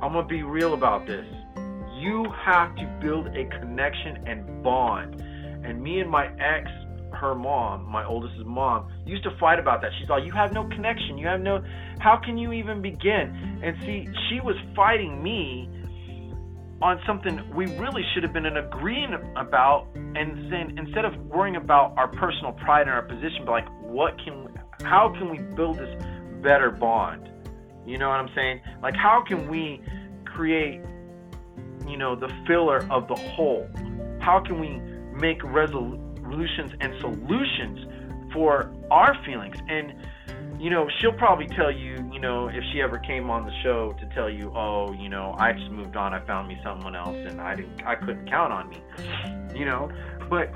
I'm 0.01 0.13
going 0.13 0.25
to 0.25 0.29
be 0.29 0.43
real 0.45 0.75
about 0.75 1.07
this. 1.07 1.27
You 1.97 2.27
have 2.45 2.75
to 2.77 2.99
build 3.01 3.29
a 3.29 3.45
connection 3.59 4.25
and 4.27 4.63
bond. 4.63 5.21
And 5.65 5.83
me 5.83 6.01
and 6.01 6.11
my 6.11 6.27
ex 6.39 6.71
her 7.13 7.35
mom, 7.35 7.89
my 7.91 8.05
oldest's 8.05 8.43
mom, 8.45 8.93
used 9.07 9.23
to 9.25 9.31
fight 9.39 9.59
about 9.59 9.81
that. 9.81 9.91
She's 9.99 10.09
like, 10.09 10.25
"You 10.25 10.33
have 10.33 10.53
no 10.53 10.65
connection. 10.65 11.17
You 11.17 11.27
have 11.29 11.41
no. 11.41 11.63
How 11.99 12.17
can 12.17 12.37
you 12.37 12.53
even 12.53 12.83
begin?" 12.83 13.61
And 13.63 13.77
see, 13.83 14.07
she 14.29 14.41
was 14.41 14.57
fighting 14.75 15.23
me 15.23 15.71
on 16.83 17.01
something 17.07 17.43
we 17.55 17.67
really 17.79 18.05
should 18.13 18.23
have 18.23 18.33
been 18.33 18.45
in 18.45 18.59
agreeing 18.59 19.15
about, 19.37 19.87
and 19.95 20.53
then 20.53 20.79
instead 20.79 21.05
of 21.05 21.17
worrying 21.27 21.57
about 21.57 21.95
our 21.97 22.09
personal 22.09 22.53
pride 22.53 22.83
and 22.83 22.91
our 22.91 23.03
position, 23.03 23.45
but 23.47 23.53
like, 23.53 23.69
what 23.81 24.19
can, 24.23 24.49
how 24.83 25.09
can 25.09 25.31
we 25.31 25.39
build 25.39 25.79
this 25.79 26.03
better 26.43 26.71
bond? 26.71 27.31
You 27.87 27.97
know 27.99 28.09
what 28.09 28.21
I'm 28.21 28.29
saying? 28.35 28.61
Like, 28.83 28.95
how 28.95 29.23
can 29.27 29.49
we 29.49 29.81
create, 30.27 30.83
you 31.89 31.97
know, 31.97 32.15
the 32.15 32.29
filler 32.47 32.87
of 32.91 33.09
the 33.09 33.15
whole? 33.15 33.69
How 34.21 34.41
can 34.41 34.61
we 34.61 34.81
make 35.17 35.43
resolutions 35.43 36.73
and 36.81 36.95
solutions 37.01 38.33
for 38.33 38.73
our 38.91 39.17
feelings. 39.25 39.57
And, 39.69 39.95
you 40.61 40.71
know, 40.71 40.89
she'll 41.01 41.13
probably 41.13 41.47
tell 41.49 41.71
you, 41.71 42.09
you 42.13 42.21
know, 42.21 42.49
if 42.49 42.63
she 42.73 42.81
ever 42.81 42.99
came 42.99 43.31
on 43.31 43.47
the 43.47 43.53
show 43.63 43.95
to 43.99 44.15
tell 44.15 44.29
you, 44.29 44.53
oh, 44.55 44.93
you 44.93 45.09
know, 45.09 45.35
I 45.39 45.53
just 45.53 45.71
moved 45.71 45.97
on, 45.97 46.13
I 46.13 46.25
found 46.27 46.49
me 46.49 46.59
someone 46.63 46.95
else 46.95 47.17
and 47.17 47.41
I 47.41 47.57
didn't 47.57 47.83
I 47.85 47.95
couldn't 47.95 48.29
count 48.29 48.53
on 48.53 48.69
me. 48.69 48.83
You 49.59 49.65
know? 49.65 49.91
But 50.29 50.53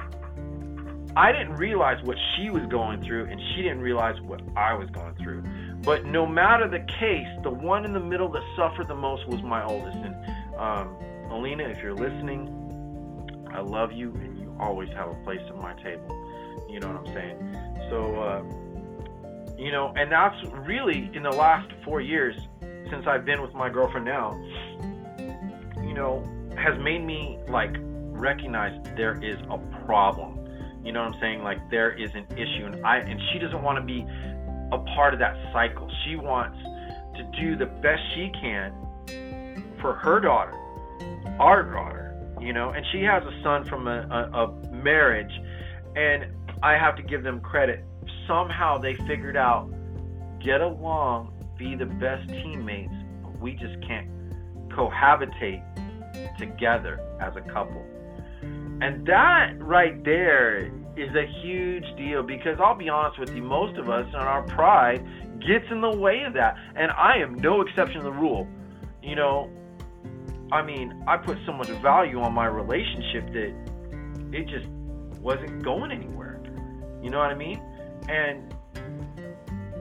I 1.16 1.32
didn't 1.32 1.54
realize 1.54 2.02
what 2.04 2.16
she 2.36 2.50
was 2.50 2.62
going 2.70 3.02
through 3.02 3.24
and 3.24 3.40
she 3.54 3.62
didn't 3.62 3.80
realize 3.80 4.20
what 4.20 4.40
I 4.56 4.74
was 4.74 4.88
going 4.90 5.14
through. 5.16 5.42
But 5.82 6.04
no 6.04 6.26
matter 6.26 6.68
the 6.68 6.84
case, 7.00 7.26
the 7.42 7.50
one 7.50 7.84
in 7.84 7.92
the 7.92 8.00
middle 8.00 8.30
that 8.30 8.42
suffered 8.56 8.88
the 8.88 8.94
most 8.94 9.26
was 9.26 9.42
my 9.42 9.64
oldest. 9.64 9.96
And 9.96 10.14
um, 10.58 10.96
Alina, 11.30 11.64
if 11.64 11.82
you're 11.82 11.94
listening, 11.94 13.48
I 13.52 13.60
love 13.60 13.92
you 13.92 14.12
and 14.14 14.38
you 14.38 14.54
always 14.58 14.88
have 14.90 15.08
a 15.08 15.14
place 15.24 15.40
at 15.48 15.56
my 15.56 15.74
table. 15.82 16.08
You 16.68 16.80
know 16.80 16.88
what 16.88 17.08
I'm 17.08 17.14
saying? 17.14 17.56
So, 17.88 18.16
uh, 18.20 18.42
you 19.56 19.72
know, 19.72 19.92
and 19.96 20.10
that's 20.10 20.36
really 20.66 21.10
in 21.14 21.22
the 21.22 21.30
last 21.30 21.70
four 21.84 22.00
years 22.00 22.34
since 22.90 23.06
I've 23.06 23.24
been 23.24 23.42
with 23.42 23.54
my 23.54 23.68
girlfriend 23.68 24.06
now, 24.06 24.32
you 25.82 25.94
know, 25.94 26.24
has 26.56 26.78
made 26.80 27.04
me 27.04 27.38
like 27.48 27.74
recognize 27.78 28.72
there 28.96 29.22
is 29.22 29.38
a 29.50 29.58
problem. 29.84 30.38
You 30.84 30.92
know 30.92 31.02
what 31.02 31.14
I'm 31.14 31.20
saying? 31.20 31.42
Like 31.42 31.58
there 31.70 31.92
is 31.92 32.10
an 32.14 32.26
issue, 32.32 32.66
and 32.66 32.84
I 32.84 32.98
and 32.98 33.20
she 33.32 33.38
doesn't 33.38 33.62
want 33.62 33.78
to 33.78 33.84
be 33.84 34.04
a 34.72 34.78
part 34.94 35.12
of 35.12 35.20
that 35.20 35.36
cycle. 35.52 35.90
She 36.04 36.16
wants 36.16 36.58
to 37.16 37.22
do 37.38 37.56
the 37.56 37.66
best 37.66 38.00
she 38.14 38.30
can 38.40 38.72
for 39.80 39.94
her 39.94 40.20
daughter, 40.20 40.52
our 41.38 41.62
daughter, 41.62 42.16
you 42.40 42.52
know, 42.52 42.70
and 42.70 42.84
she 42.92 43.02
has 43.02 43.22
a 43.22 43.42
son 43.42 43.64
from 43.66 43.86
a, 43.86 44.06
a, 44.10 44.44
a 44.44 44.72
marriage, 44.72 45.32
and 45.96 46.26
I 46.62 46.72
have 46.72 46.96
to 46.96 47.02
give 47.02 47.22
them 47.22 47.40
credit. 47.40 47.84
Somehow 48.26 48.78
they 48.78 48.94
figured 49.06 49.36
out 49.36 49.72
get 50.42 50.60
along, 50.60 51.32
be 51.58 51.74
the 51.74 51.86
best 51.86 52.28
teammates. 52.28 52.92
We 53.40 53.52
just 53.52 53.80
can't 53.86 54.08
cohabitate 54.70 55.62
together 56.38 57.00
as 57.20 57.34
a 57.36 57.40
couple. 57.52 57.84
And 58.82 59.06
that 59.06 59.52
right 59.58 60.02
there 60.04 60.72
is 60.96 61.14
a 61.14 61.26
huge 61.42 61.84
deal 61.96 62.22
because 62.22 62.58
I'll 62.58 62.76
be 62.76 62.88
honest 62.88 63.18
with 63.18 63.34
you, 63.34 63.42
most 63.42 63.78
of 63.78 63.90
us 63.90 64.06
and 64.06 64.16
our 64.16 64.42
pride 64.42 65.06
gets 65.40 65.66
in 65.70 65.80
the 65.80 65.90
way 65.90 66.22
of 66.26 66.32
that. 66.34 66.56
And 66.76 66.90
I 66.92 67.16
am 67.18 67.34
no 67.34 67.60
exception 67.60 67.98
to 67.98 68.04
the 68.04 68.12
rule. 68.12 68.48
You 69.02 69.16
know, 69.16 69.50
I 70.52 70.62
mean, 70.62 71.04
I 71.06 71.16
put 71.16 71.38
so 71.46 71.52
much 71.52 71.68
value 71.68 72.20
on 72.20 72.32
my 72.32 72.46
relationship 72.46 73.32
that 73.32 73.54
it 74.32 74.48
just 74.48 74.66
wasn't 75.20 75.62
going 75.62 75.92
anywhere. 75.92 76.40
You 77.02 77.10
know 77.10 77.18
what 77.18 77.30
I 77.30 77.34
mean? 77.34 77.60
And 78.08 78.52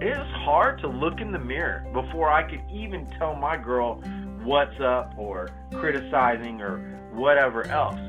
it 0.02 0.18
was 0.18 0.32
hard 0.46 0.80
to 0.82 0.88
look 0.88 1.20
in 1.20 1.32
the 1.32 1.40
mirror 1.40 1.86
before 1.94 2.30
I 2.30 2.50
could 2.50 2.62
even 2.72 3.06
tell 3.18 3.36
my 3.36 3.58
girl 3.58 3.96
what's 4.44 4.80
up 4.80 5.14
or 5.18 5.50
criticizing 5.74 6.62
or 6.62 6.78
whatever 7.14 7.68
else. 7.68 8.00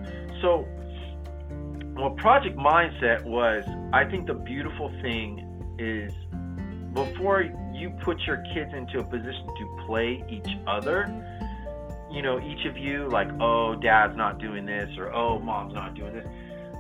So, 0.40 0.66
well, 1.96 2.10
Project 2.10 2.56
Mindset 2.56 3.24
was, 3.24 3.64
I 3.92 4.04
think 4.04 4.26
the 4.26 4.34
beautiful 4.34 4.92
thing 5.02 5.46
is 5.78 6.12
before 6.92 7.42
you 7.74 7.90
put 8.02 8.20
your 8.26 8.42
kids 8.54 8.72
into 8.74 9.00
a 9.00 9.04
position 9.04 9.46
to 9.46 9.84
play 9.86 10.24
each 10.28 10.56
other, 10.66 11.04
you 12.10 12.22
know, 12.22 12.40
each 12.40 12.66
of 12.66 12.76
you, 12.76 13.08
like, 13.08 13.28
oh, 13.40 13.74
dad's 13.76 14.16
not 14.16 14.38
doing 14.38 14.66
this, 14.66 14.90
or 14.98 15.12
oh, 15.12 15.38
mom's 15.38 15.74
not 15.74 15.94
doing 15.94 16.12
this. 16.12 16.26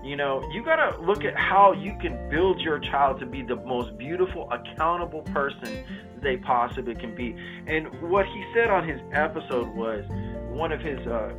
You 0.02 0.16
know, 0.16 0.42
you 0.52 0.64
got 0.64 0.76
to 0.76 1.00
look 1.02 1.24
at 1.24 1.38
how 1.38 1.72
you 1.72 1.94
can 2.00 2.28
build 2.30 2.60
your 2.60 2.78
child 2.78 3.20
to 3.20 3.26
be 3.26 3.42
the 3.42 3.56
most 3.56 3.96
beautiful, 3.98 4.50
accountable 4.50 5.22
person 5.22 5.84
they 6.22 6.38
possibly 6.38 6.94
can 6.94 7.14
be. 7.14 7.36
And 7.66 7.86
what 8.10 8.26
he 8.26 8.44
said 8.54 8.70
on 8.70 8.88
his 8.88 9.00
episode 9.12 9.68
was 9.74 10.04
one 10.48 10.72
of 10.72 10.80
his, 10.80 10.98
uh, 11.06 11.34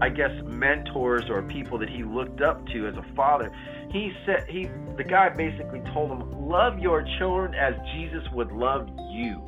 I 0.00 0.08
guess, 0.08 0.30
mentors 0.44 1.28
or 1.28 1.42
people 1.42 1.78
that 1.78 1.90
he 1.90 2.02
looked 2.02 2.40
up 2.40 2.66
to 2.68 2.86
as 2.86 2.96
a 2.96 3.04
father. 3.14 3.52
He 3.90 4.12
said, 4.24 4.46
he, 4.48 4.70
the 4.96 5.04
guy 5.04 5.28
basically 5.28 5.80
told 5.92 6.10
him, 6.10 6.30
love 6.48 6.78
your 6.78 7.04
children 7.18 7.54
as 7.54 7.74
Jesus 7.94 8.26
would 8.32 8.50
love 8.50 8.88
you. 9.10 9.42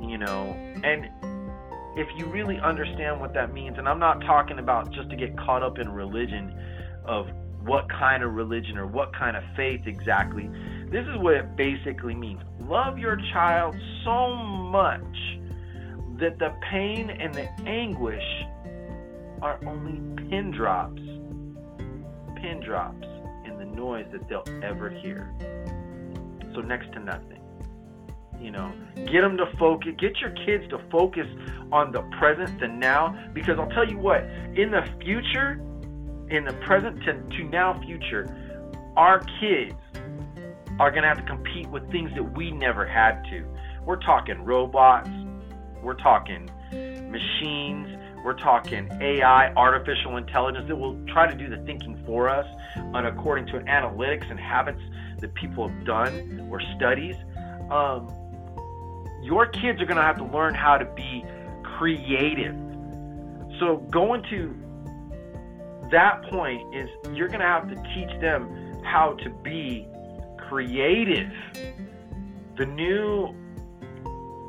You 0.00 0.18
know, 0.18 0.56
and 0.84 1.08
if 1.96 2.06
you 2.16 2.26
really 2.26 2.58
understand 2.58 3.20
what 3.20 3.32
that 3.34 3.54
means, 3.54 3.78
and 3.78 3.88
I'm 3.88 3.98
not 3.98 4.20
talking 4.20 4.58
about 4.58 4.92
just 4.92 5.08
to 5.10 5.16
get 5.16 5.36
caught 5.38 5.62
up 5.62 5.78
in 5.78 5.88
religion 5.88 6.54
of 7.06 7.26
what 7.62 7.88
kind 7.88 8.22
of 8.22 8.34
religion 8.34 8.76
or 8.78 8.86
what 8.86 9.14
kind 9.14 9.36
of 9.36 9.42
faith 9.56 9.80
exactly. 9.86 10.48
This 10.90 11.06
is 11.06 11.16
what 11.18 11.34
it 11.34 11.56
basically 11.56 12.14
means. 12.14 12.42
Love 12.60 12.98
your 12.98 13.16
child 13.32 13.74
so 14.04 14.36
much 14.36 15.02
that 16.20 16.38
the 16.38 16.54
pain 16.70 17.10
and 17.10 17.34
the 17.34 17.48
anguish 17.66 18.22
are 19.42 19.58
only 19.66 20.24
pin 20.28 20.50
drops, 20.50 21.00
pin 22.40 22.60
drops 22.64 23.06
in 23.44 23.56
the 23.58 23.64
noise 23.64 24.06
that 24.12 24.28
they'll 24.28 24.44
ever 24.62 24.90
hear. 24.90 25.34
so 26.54 26.60
next 26.60 26.92
to 26.92 27.00
nothing. 27.00 27.35
You 28.40 28.50
know, 28.50 28.72
get 28.94 29.22
them 29.22 29.36
to 29.38 29.46
focus, 29.58 29.94
get 29.98 30.18
your 30.20 30.30
kids 30.30 30.68
to 30.70 30.78
focus 30.90 31.26
on 31.72 31.92
the 31.92 32.02
present, 32.18 32.60
the 32.60 32.68
now, 32.68 33.30
because 33.32 33.58
I'll 33.58 33.70
tell 33.70 33.88
you 33.88 33.98
what, 33.98 34.22
in 34.54 34.70
the 34.70 34.86
future, 35.02 35.60
in 36.30 36.44
the 36.44 36.56
present 36.64 37.02
to, 37.04 37.14
to 37.14 37.44
now 37.44 37.80
future, 37.82 38.26
our 38.96 39.20
kids 39.40 39.74
are 40.78 40.90
going 40.90 41.02
to 41.02 41.08
have 41.08 41.18
to 41.18 41.24
compete 41.24 41.68
with 41.70 41.90
things 41.90 42.10
that 42.14 42.36
we 42.36 42.50
never 42.50 42.86
had 42.86 43.22
to. 43.30 43.44
We're 43.84 44.00
talking 44.00 44.42
robots, 44.44 45.08
we're 45.82 45.94
talking 45.94 46.50
machines, 47.10 47.88
we're 48.24 48.34
talking 48.34 48.88
AI, 49.00 49.52
artificial 49.54 50.16
intelligence 50.16 50.66
that 50.68 50.76
will 50.76 50.98
try 51.06 51.30
to 51.30 51.36
do 51.36 51.48
the 51.48 51.62
thinking 51.64 52.02
for 52.04 52.28
us 52.28 52.46
and 52.74 53.06
according 53.06 53.46
to 53.46 53.52
analytics 53.60 54.28
and 54.30 54.38
habits 54.38 54.80
that 55.20 55.32
people 55.34 55.68
have 55.68 55.86
done 55.86 56.48
or 56.50 56.60
studies. 56.76 57.14
Um, 57.70 58.08
your 59.26 59.46
kids 59.46 59.82
are 59.82 59.86
going 59.86 59.96
to 59.96 60.02
have 60.02 60.18
to 60.18 60.24
learn 60.24 60.54
how 60.54 60.78
to 60.78 60.84
be 60.84 61.24
creative. 61.76 62.54
So 63.58 63.78
going 63.90 64.22
to 64.30 64.54
that 65.90 66.22
point 66.30 66.74
is 66.74 66.88
you're 67.12 67.28
going 67.28 67.40
to 67.40 67.46
have 67.46 67.68
to 67.68 67.74
teach 67.94 68.20
them 68.20 68.82
how 68.84 69.14
to 69.24 69.30
be 69.42 69.88
creative. 70.48 71.30
The 72.56 72.66
new 72.66 73.34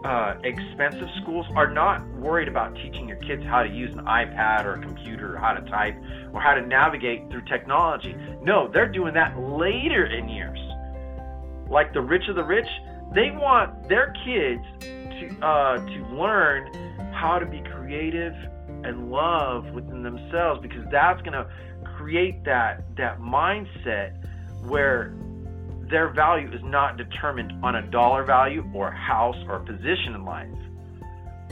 uh, 0.05 0.35
expensive 0.43 1.09
schools 1.21 1.47
are 1.55 1.71
not 1.71 2.07
worried 2.15 2.47
about 2.47 2.75
teaching 2.75 3.07
your 3.07 3.17
kids 3.17 3.43
how 3.43 3.63
to 3.63 3.69
use 3.69 3.91
an 3.93 4.05
iPad 4.05 4.65
or 4.65 4.73
a 4.73 4.81
computer 4.81 5.35
or 5.35 5.39
how 5.39 5.53
to 5.53 5.69
type 5.69 5.95
or 6.33 6.39
how 6.39 6.53
to 6.53 6.61
navigate 6.61 7.29
through 7.31 7.45
technology. 7.45 8.15
No, 8.41 8.69
they're 8.71 8.91
doing 8.91 9.13
that 9.15 9.37
later 9.39 10.05
in 10.05 10.29
years. 10.29 10.59
Like 11.69 11.93
the 11.93 12.01
rich 12.01 12.27
of 12.29 12.35
the 12.35 12.43
rich, 12.43 12.67
they 13.13 13.31
want 13.31 13.87
their 13.89 14.13
kids 14.25 14.63
to 14.81 15.45
uh, 15.45 15.77
to 15.77 16.15
learn 16.15 16.71
how 17.13 17.39
to 17.39 17.45
be 17.45 17.61
creative 17.61 18.33
and 18.83 19.09
love 19.09 19.65
within 19.71 20.03
themselves 20.03 20.61
because 20.61 20.85
that's 20.91 21.21
going 21.21 21.33
to 21.33 21.49
create 21.97 22.43
that 22.45 22.83
that 22.95 23.19
mindset 23.19 24.13
where 24.67 25.15
their 25.89 26.09
value 26.09 26.51
is 26.51 26.61
not 26.63 26.97
determined 26.97 27.53
on 27.63 27.75
a 27.75 27.81
dollar 27.89 28.23
value 28.23 28.63
or 28.73 28.91
house 28.91 29.37
or 29.47 29.59
position 29.59 30.13
in 30.15 30.25
life. 30.25 30.49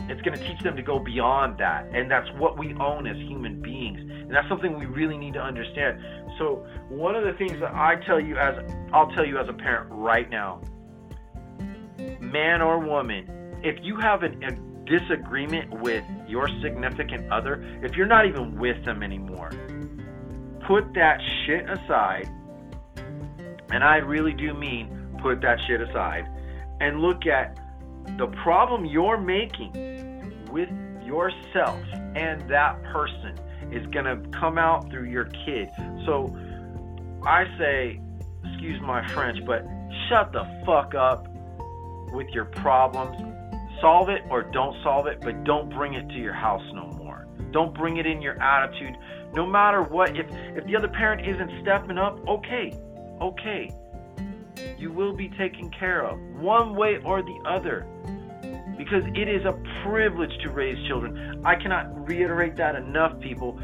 It's 0.08 0.22
going 0.22 0.38
to 0.38 0.46
teach 0.46 0.62
them 0.62 0.76
to 0.76 0.84
go 0.84 1.00
beyond 1.00 1.58
that. 1.58 1.88
And 1.94 2.12
that's 2.12 2.30
what 2.34 2.60
we 2.60 2.76
own 2.76 3.08
as 3.08 3.18
human 3.18 3.62
beings. 3.62 4.00
And 4.00 4.32
that's 4.32 4.48
something 4.48 4.78
we 4.78 4.86
really 4.86 5.18
need 5.18 5.34
to 5.34 5.42
understand. 5.42 6.00
So, 6.38 6.66
one 6.90 7.16
of 7.16 7.24
the 7.24 7.34
things 7.34 7.60
that 7.60 7.74
I 7.74 7.96
tell 8.06 8.20
you 8.20 8.38
as 8.38 8.56
I'll 8.94 9.10
tell 9.12 9.26
you 9.26 9.40
as 9.40 9.48
a 9.48 9.54
parent 9.54 9.88
right 9.90 10.30
now, 10.30 10.62
man 12.36 12.62
or 12.62 12.80
woman, 12.80 13.26
if 13.64 13.78
you 13.82 13.96
have 13.96 14.22
an, 14.22 14.44
a 14.44 14.52
disagreement 14.90 15.72
with 15.80 16.04
your 16.28 16.50
significant 16.62 17.32
other, 17.32 17.64
if 17.82 17.96
you're 17.96 18.06
not 18.06 18.26
even 18.26 18.60
with 18.60 18.84
them 18.84 19.02
anymore, 19.02 19.52
put 20.68 20.94
that 20.96 21.22
shit 21.46 21.64
aside 21.70 22.28
and 23.72 23.84
I 23.84 23.98
really 23.98 24.34
do 24.34 24.54
mean 24.54 25.18
put 25.22 25.40
that 25.42 25.60
shit 25.66 25.80
aside 25.80 26.28
and 26.82 27.00
look 27.00 27.26
at 27.26 27.58
the 28.18 28.28
problem 28.44 28.84
you're 28.86 29.18
making 29.18 29.72
with 30.52 30.70
yourself 31.06 31.82
and 32.16 32.42
that 32.50 32.84
person 32.84 33.40
is 33.72 33.86
going 33.88 34.06
to 34.06 34.18
come 34.38 34.58
out 34.58 34.92
through 34.92 35.10
your 35.10 35.26
kid. 35.46 35.70
So 36.06 36.36
I 37.26 37.46
say, 37.58 38.02
excuse 38.44 38.82
my 38.82 39.08
French, 39.08 39.40
but 39.46 39.66
shut 40.10 40.34
the 40.34 40.44
fuck 40.66 40.96
up 40.96 41.28
with 42.16 42.30
your 42.30 42.46
problems. 42.46 43.18
Solve 43.82 44.10
it 44.10 44.22
or 44.30 44.44
don't 44.44 44.76
solve 44.84 45.08
it, 45.08 45.20
but 45.22 45.44
don't 45.44 45.70
bring 45.70 45.94
it 45.94 46.08
to 46.10 46.16
your 46.16 46.34
house 46.34 46.64
no 46.74 46.88
more. 46.98 47.28
Don't 47.52 47.74
bring 47.74 47.98
it 47.98 48.06
in 48.06 48.22
your 48.22 48.42
attitude. 48.42 48.96
No 49.34 49.46
matter 49.46 49.84
what, 49.84 50.18
if 50.18 50.26
if 50.56 50.66
the 50.66 50.76
other 50.76 50.88
parent 50.88 51.28
isn't 51.28 51.62
stepping 51.62 51.98
up, 51.98 52.18
okay, 52.28 52.74
okay. 53.22 53.72
You 54.78 54.92
will 54.92 55.14
be 55.14 55.30
taken 55.30 55.70
care 55.70 56.06
of 56.06 56.20
one 56.40 56.76
way 56.76 57.00
or 57.04 57.22
the 57.22 57.44
other 57.46 57.86
because 58.78 59.04
it 59.16 59.28
is 59.28 59.46
a 59.46 59.54
privilege 59.84 60.32
to 60.44 60.50
raise 60.50 60.78
children. 60.88 61.42
I 61.46 61.56
cannot 61.56 62.08
reiterate 62.08 62.56
that 62.58 62.76
enough, 62.76 63.20
people. 63.20 63.60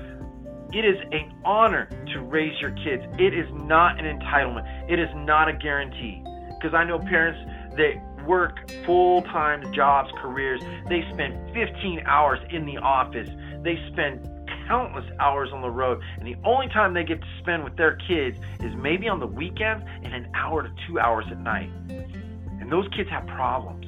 It 0.73 0.85
is 0.85 0.95
an 1.11 1.33
honor 1.43 1.89
to 2.13 2.21
raise 2.21 2.59
your 2.61 2.71
kids. 2.71 3.03
It 3.19 3.33
is 3.33 3.47
not 3.51 3.99
an 3.99 4.05
entitlement. 4.05 4.89
It 4.89 4.99
is 4.99 5.09
not 5.15 5.49
a 5.49 5.53
guarantee. 5.53 6.23
Because 6.55 6.73
I 6.73 6.83
know 6.85 6.97
parents 6.97 7.39
that 7.75 7.93
work 8.25 8.69
full 8.85 9.21
time 9.23 9.71
jobs, 9.73 10.11
careers. 10.17 10.61
They 10.87 11.03
spend 11.13 11.53
15 11.53 12.01
hours 12.05 12.39
in 12.49 12.65
the 12.65 12.77
office. 12.77 13.29
They 13.63 13.77
spend 13.91 14.27
countless 14.67 15.05
hours 15.19 15.49
on 15.53 15.61
the 15.61 15.69
road, 15.69 16.01
and 16.17 16.27
the 16.27 16.35
only 16.45 16.67
time 16.69 16.93
they 16.93 17.03
get 17.03 17.19
to 17.19 17.27
spend 17.39 17.63
with 17.63 17.75
their 17.75 17.97
kids 18.07 18.39
is 18.61 18.73
maybe 18.75 19.07
on 19.07 19.19
the 19.19 19.27
weekends 19.27 19.83
and 20.03 20.13
an 20.13 20.29
hour 20.33 20.63
to 20.63 20.71
two 20.87 20.99
hours 20.99 21.25
at 21.29 21.39
night. 21.39 21.69
And 21.89 22.71
those 22.71 22.87
kids 22.95 23.09
have 23.09 23.27
problems. 23.27 23.85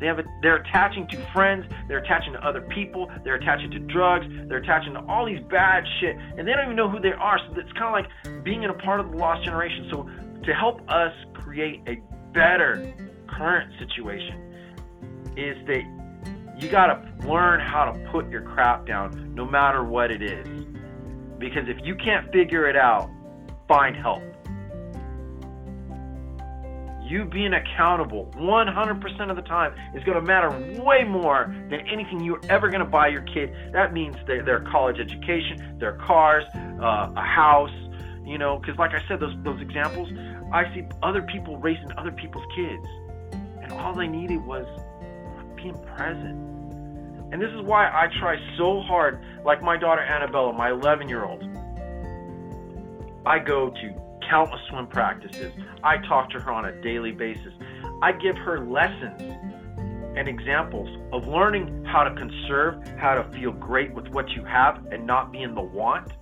They 0.00 0.06
have 0.06 0.18
a, 0.18 0.24
they're 0.42 0.56
attaching 0.56 1.08
to 1.08 1.16
friends, 1.32 1.66
they're 1.88 1.98
attaching 1.98 2.32
to 2.32 2.46
other 2.46 2.60
people, 2.60 3.10
they're 3.24 3.34
attaching 3.34 3.70
to 3.72 3.80
drugs, 3.80 4.26
they're 4.48 4.58
attaching 4.58 4.94
to 4.94 5.00
all 5.08 5.26
these 5.26 5.40
bad 5.50 5.84
shit, 6.00 6.16
and 6.16 6.46
they 6.46 6.52
don't 6.52 6.64
even 6.64 6.76
know 6.76 6.88
who 6.88 7.00
they 7.00 7.12
are. 7.12 7.38
So 7.38 7.60
it's 7.60 7.72
kind 7.72 7.86
of 7.86 7.92
like 7.92 8.44
being 8.44 8.62
in 8.62 8.70
a 8.70 8.74
part 8.74 9.00
of 9.00 9.10
the 9.10 9.16
lost 9.16 9.44
generation. 9.44 9.88
So 9.90 10.08
to 10.44 10.54
help 10.54 10.80
us 10.88 11.12
create 11.34 11.82
a 11.88 11.96
better 12.32 12.94
current 13.28 13.72
situation 13.78 14.48
is 15.36 15.56
that 15.66 15.82
you 16.58 16.68
got 16.68 16.86
to 16.86 17.28
learn 17.28 17.60
how 17.60 17.84
to 17.84 18.10
put 18.10 18.28
your 18.30 18.42
crap 18.42 18.86
down 18.86 19.34
no 19.34 19.46
matter 19.46 19.84
what 19.84 20.10
it 20.10 20.22
is. 20.22 20.46
Because 21.38 21.68
if 21.68 21.76
you 21.84 21.94
can't 21.94 22.30
figure 22.32 22.68
it 22.68 22.76
out, 22.76 23.08
find 23.68 23.96
help. 23.96 24.22
You 27.04 27.24
being 27.24 27.54
accountable 27.54 28.30
100% 28.36 29.30
of 29.30 29.36
the 29.36 29.42
time 29.42 29.72
is 29.94 30.04
going 30.04 30.16
to 30.16 30.22
matter 30.22 30.50
way 30.82 31.04
more 31.04 31.54
than 31.70 31.80
anything 31.88 32.20
you're 32.20 32.40
ever 32.50 32.68
going 32.68 32.84
to 32.84 32.90
buy 32.90 33.08
your 33.08 33.22
kid. 33.22 33.54
That 33.72 33.94
means 33.94 34.16
their, 34.26 34.44
their 34.44 34.60
college 34.60 34.98
education, 34.98 35.78
their 35.78 35.96
cars, 36.04 36.44
uh, 36.54 37.12
a 37.16 37.22
house, 37.22 37.70
you 38.26 38.36
know, 38.36 38.58
because 38.58 38.76
like 38.78 38.90
I 38.90 39.02
said, 39.08 39.20
those, 39.20 39.34
those 39.42 39.60
examples, 39.62 40.08
I 40.52 40.64
see 40.74 40.82
other 41.02 41.22
people 41.22 41.56
raising 41.56 41.90
other 41.96 42.12
people's 42.12 42.44
kids. 42.54 42.86
And 43.68 43.78
all 43.80 43.94
they 43.94 44.06
needed 44.06 44.44
was 44.44 44.66
being 45.56 45.78
present. 45.94 46.48
And 47.30 47.42
this 47.42 47.50
is 47.50 47.60
why 47.62 47.86
I 47.86 48.08
try 48.18 48.36
so 48.56 48.80
hard, 48.80 49.22
like 49.44 49.62
my 49.62 49.76
daughter 49.76 50.00
Annabella, 50.00 50.52
my 50.52 50.70
11 50.70 51.08
year 51.08 51.24
old. 51.24 51.42
I 53.26 53.38
go 53.38 53.68
to 53.70 54.02
countless 54.30 54.60
swim 54.70 54.86
practices. 54.86 55.52
I 55.82 55.98
talk 55.98 56.30
to 56.30 56.40
her 56.40 56.50
on 56.50 56.64
a 56.64 56.72
daily 56.80 57.12
basis. 57.12 57.52
I 58.00 58.12
give 58.12 58.36
her 58.38 58.66
lessons 58.66 59.20
and 60.16 60.28
examples 60.28 60.88
of 61.12 61.28
learning 61.28 61.84
how 61.84 62.04
to 62.04 62.14
conserve, 62.14 62.86
how 62.96 63.14
to 63.14 63.24
feel 63.36 63.52
great 63.52 63.92
with 63.92 64.08
what 64.08 64.30
you 64.30 64.44
have 64.44 64.86
and 64.90 65.06
not 65.06 65.30
be 65.30 65.42
in 65.42 65.54
the 65.54 65.60
want 65.60 66.12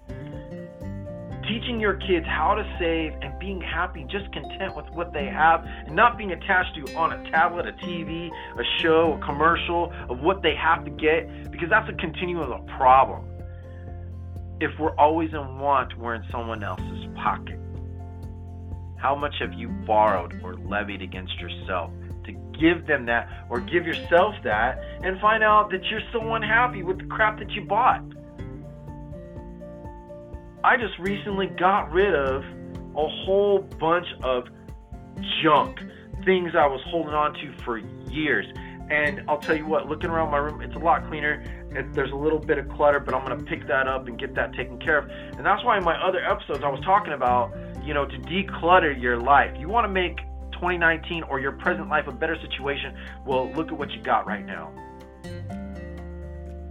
teaching 1.46 1.80
your 1.80 1.94
kids 1.94 2.26
how 2.26 2.54
to 2.54 2.64
save 2.78 3.12
and 3.22 3.38
being 3.38 3.60
happy, 3.60 4.04
just 4.10 4.30
content 4.32 4.76
with 4.76 4.86
what 4.90 5.12
they 5.12 5.26
have, 5.26 5.64
and 5.86 5.94
not 5.94 6.18
being 6.18 6.32
attached 6.32 6.74
to 6.74 6.94
on 6.94 7.12
a 7.12 7.30
tablet, 7.30 7.66
a 7.66 7.72
TV, 7.72 8.30
a 8.30 8.82
show, 8.82 9.18
a 9.20 9.24
commercial 9.24 9.92
of 10.08 10.20
what 10.20 10.42
they 10.42 10.54
have 10.54 10.84
to 10.84 10.90
get, 10.90 11.50
because 11.50 11.68
that's 11.70 11.88
a 11.88 11.94
continuum 11.94 12.50
of 12.50 12.60
a 12.60 12.76
problem. 12.76 13.24
If 14.60 14.70
we're 14.78 14.96
always 14.96 15.30
in 15.32 15.58
want, 15.58 15.96
we're 15.98 16.14
in 16.14 16.24
someone 16.30 16.62
else's 16.62 17.06
pocket. 17.16 17.58
How 18.96 19.14
much 19.14 19.34
have 19.40 19.52
you 19.52 19.68
borrowed 19.86 20.40
or 20.42 20.54
levied 20.54 21.02
against 21.02 21.38
yourself 21.38 21.90
to 22.24 22.32
give 22.58 22.86
them 22.86 23.06
that 23.06 23.28
or 23.50 23.60
give 23.60 23.86
yourself 23.86 24.34
that 24.42 24.82
and 25.02 25.20
find 25.20 25.44
out 25.44 25.70
that 25.70 25.84
you're 25.90 26.00
so 26.12 26.34
unhappy 26.34 26.82
with 26.82 26.98
the 26.98 27.04
crap 27.04 27.38
that 27.38 27.50
you 27.50 27.62
bought? 27.66 28.02
I 30.66 30.76
just 30.76 30.98
recently 30.98 31.46
got 31.46 31.92
rid 31.92 32.12
of 32.12 32.42
a 32.42 33.08
whole 33.08 33.60
bunch 33.78 34.08
of 34.24 34.48
junk, 35.40 35.78
things 36.24 36.56
I 36.58 36.66
was 36.66 36.80
holding 36.90 37.14
on 37.14 37.34
to 37.34 37.54
for 37.62 37.78
years. 38.10 38.46
And 38.90 39.22
I'll 39.28 39.38
tell 39.38 39.56
you 39.56 39.64
what, 39.64 39.88
looking 39.88 40.10
around 40.10 40.32
my 40.32 40.38
room, 40.38 40.60
it's 40.62 40.74
a 40.74 40.80
lot 40.80 41.06
cleaner. 41.06 41.44
there's 41.92 42.10
a 42.10 42.16
little 42.16 42.40
bit 42.40 42.58
of 42.58 42.68
clutter, 42.70 42.98
but 42.98 43.14
I'm 43.14 43.24
going 43.24 43.38
to 43.38 43.44
pick 43.44 43.68
that 43.68 43.86
up 43.86 44.08
and 44.08 44.18
get 44.18 44.34
that 44.34 44.54
taken 44.54 44.76
care 44.80 44.98
of. 44.98 45.08
And 45.08 45.46
that's 45.46 45.62
why 45.62 45.78
in 45.78 45.84
my 45.84 45.94
other 46.04 46.18
episodes, 46.18 46.64
I 46.64 46.68
was 46.68 46.80
talking 46.84 47.12
about, 47.12 47.54
you 47.84 47.94
know, 47.94 48.04
to 48.04 48.18
declutter 48.18 49.00
your 49.00 49.20
life. 49.20 49.56
You 49.56 49.68
want 49.68 49.84
to 49.84 49.92
make 49.92 50.16
2019 50.54 51.22
or 51.30 51.38
your 51.38 51.52
present 51.52 51.88
life 51.88 52.08
a 52.08 52.12
better 52.12 52.36
situation. 52.42 52.92
Well, 53.24 53.52
look 53.52 53.68
at 53.68 53.78
what 53.78 53.92
you 53.92 54.02
got 54.02 54.26
right 54.26 54.44
now. 54.44 54.72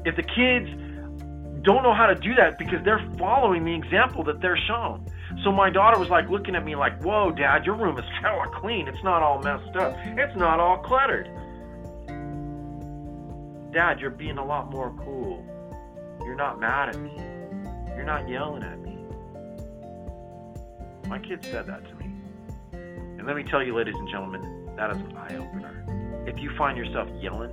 If 0.03 0.17
the 0.17 0.23
kids 0.23 0.84
don't 1.65 1.83
know 1.83 1.93
how 1.93 2.05
to 2.05 2.15
do 2.15 2.33
that 2.35 2.57
because 2.57 2.83
they're 2.85 3.03
following 3.17 3.65
the 3.65 3.73
example 3.73 4.23
that 4.25 4.39
they're 4.39 4.57
shown. 4.67 5.05
So 5.43 5.51
my 5.51 5.69
daughter 5.69 5.99
was 5.99 6.09
like 6.09 6.29
looking 6.29 6.55
at 6.55 6.63
me 6.63 6.75
like, 6.75 7.01
"Whoa, 7.03 7.31
Dad, 7.31 7.65
your 7.65 7.75
room 7.75 7.97
is 7.97 8.05
hella 8.21 8.47
clean. 8.53 8.87
It's 8.87 9.03
not 9.03 9.21
all 9.21 9.41
messed 9.41 9.75
up. 9.75 9.95
It's 10.17 10.35
not 10.37 10.59
all 10.59 10.77
cluttered." 10.77 11.27
Dad, 13.73 13.99
you're 13.99 14.11
being 14.11 14.37
a 14.37 14.45
lot 14.45 14.71
more 14.71 14.93
cool. 15.03 15.43
You're 16.23 16.35
not 16.35 16.59
mad 16.59 16.89
at 16.89 16.97
me. 16.97 17.11
You're 17.95 18.05
not 18.05 18.29
yelling 18.29 18.63
at 18.63 18.79
me. 18.79 18.97
My 21.09 21.19
kid 21.19 21.43
said 21.43 21.67
that 21.67 21.83
to 21.89 21.95
me. 21.95 22.05
And 22.71 23.27
let 23.27 23.35
me 23.35 23.43
tell 23.43 23.61
you, 23.61 23.75
ladies 23.75 23.95
and 23.95 24.07
gentlemen, 24.07 24.69
that 24.77 24.91
is 24.91 24.97
an 24.97 25.17
eye 25.17 25.35
opener. 25.35 26.23
If 26.25 26.39
you 26.39 26.55
find 26.57 26.77
yourself 26.77 27.09
yelling 27.21 27.51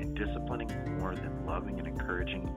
and 0.00 0.14
disciplining 0.14 0.68
more 0.98 1.14
than 1.14 1.46
loving 1.46 1.78
and 1.78 1.88
encouraging, 1.88 2.48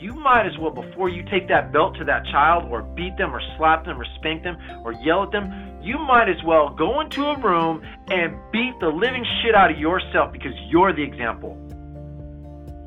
you 0.00 0.14
might 0.14 0.46
as 0.46 0.56
well, 0.58 0.70
before 0.70 1.08
you 1.08 1.22
take 1.30 1.48
that 1.48 1.72
belt 1.72 1.96
to 1.98 2.04
that 2.04 2.24
child 2.26 2.70
or 2.70 2.82
beat 2.82 3.16
them 3.16 3.34
or 3.34 3.40
slap 3.56 3.84
them 3.84 4.00
or 4.00 4.06
spank 4.16 4.42
them 4.42 4.56
or 4.84 4.92
yell 4.92 5.22
at 5.24 5.32
them, 5.32 5.52
you 5.82 5.98
might 5.98 6.28
as 6.28 6.42
well 6.44 6.70
go 6.70 7.00
into 7.00 7.24
a 7.24 7.38
room 7.40 7.82
and 8.08 8.36
beat 8.52 8.74
the 8.80 8.88
living 8.88 9.24
shit 9.42 9.54
out 9.54 9.70
of 9.70 9.78
yourself 9.78 10.32
because 10.32 10.52
you're 10.68 10.92
the 10.92 11.02
example. 11.02 11.56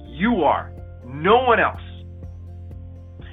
You 0.08 0.44
are, 0.44 0.72
no 1.06 1.44
one 1.44 1.60
else. 1.60 1.82